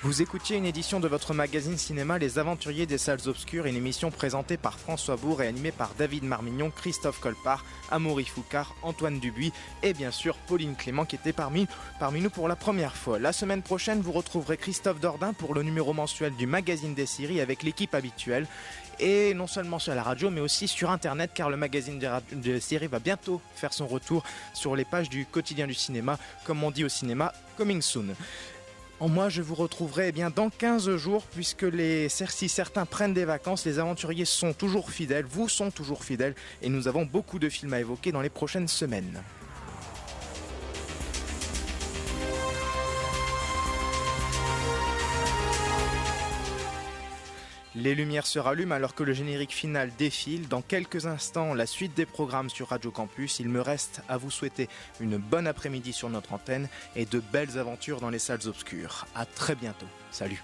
[0.05, 4.11] Vous écoutiez une édition de votre magazine cinéma Les Aventuriers des Salles Obscures, une émission
[4.11, 9.50] présentée par François Bourg et animée par David Marmignon, Christophe Colpart, Amaury Foucard, Antoine Dubuis
[9.82, 11.66] et bien sûr Pauline Clément qui était parmi,
[12.20, 13.18] nous pour la première fois.
[13.18, 17.40] La semaine prochaine, vous retrouverez Christophe Dordain pour le numéro mensuel du magazine des séries
[17.40, 18.46] avec l'équipe habituelle.
[19.00, 21.98] Et non seulement sur la radio, mais aussi sur Internet, car le magazine
[22.30, 26.62] des séries va bientôt faire son retour sur les pages du quotidien du cinéma, comme
[26.62, 28.14] on dit au cinéma, coming soon.
[29.09, 33.26] Moi, je vous retrouverai eh bien dans 15 jours, puisque les, si certains prennent des
[33.26, 37.48] vacances, les aventuriers sont toujours fidèles, vous sont toujours fidèles, et nous avons beaucoup de
[37.48, 39.22] films à évoquer dans les prochaines semaines.
[47.77, 50.47] Les lumières se rallument alors que le générique final défile.
[50.47, 53.41] Dans quelques instants, la suite des programmes sur Radio Campus.
[53.41, 54.68] Il me reste à vous souhaiter
[55.01, 59.07] une bonne après-midi sur notre antenne et de belles aventures dans les salles obscures.
[59.14, 59.87] À très bientôt.
[60.12, 60.43] Salut.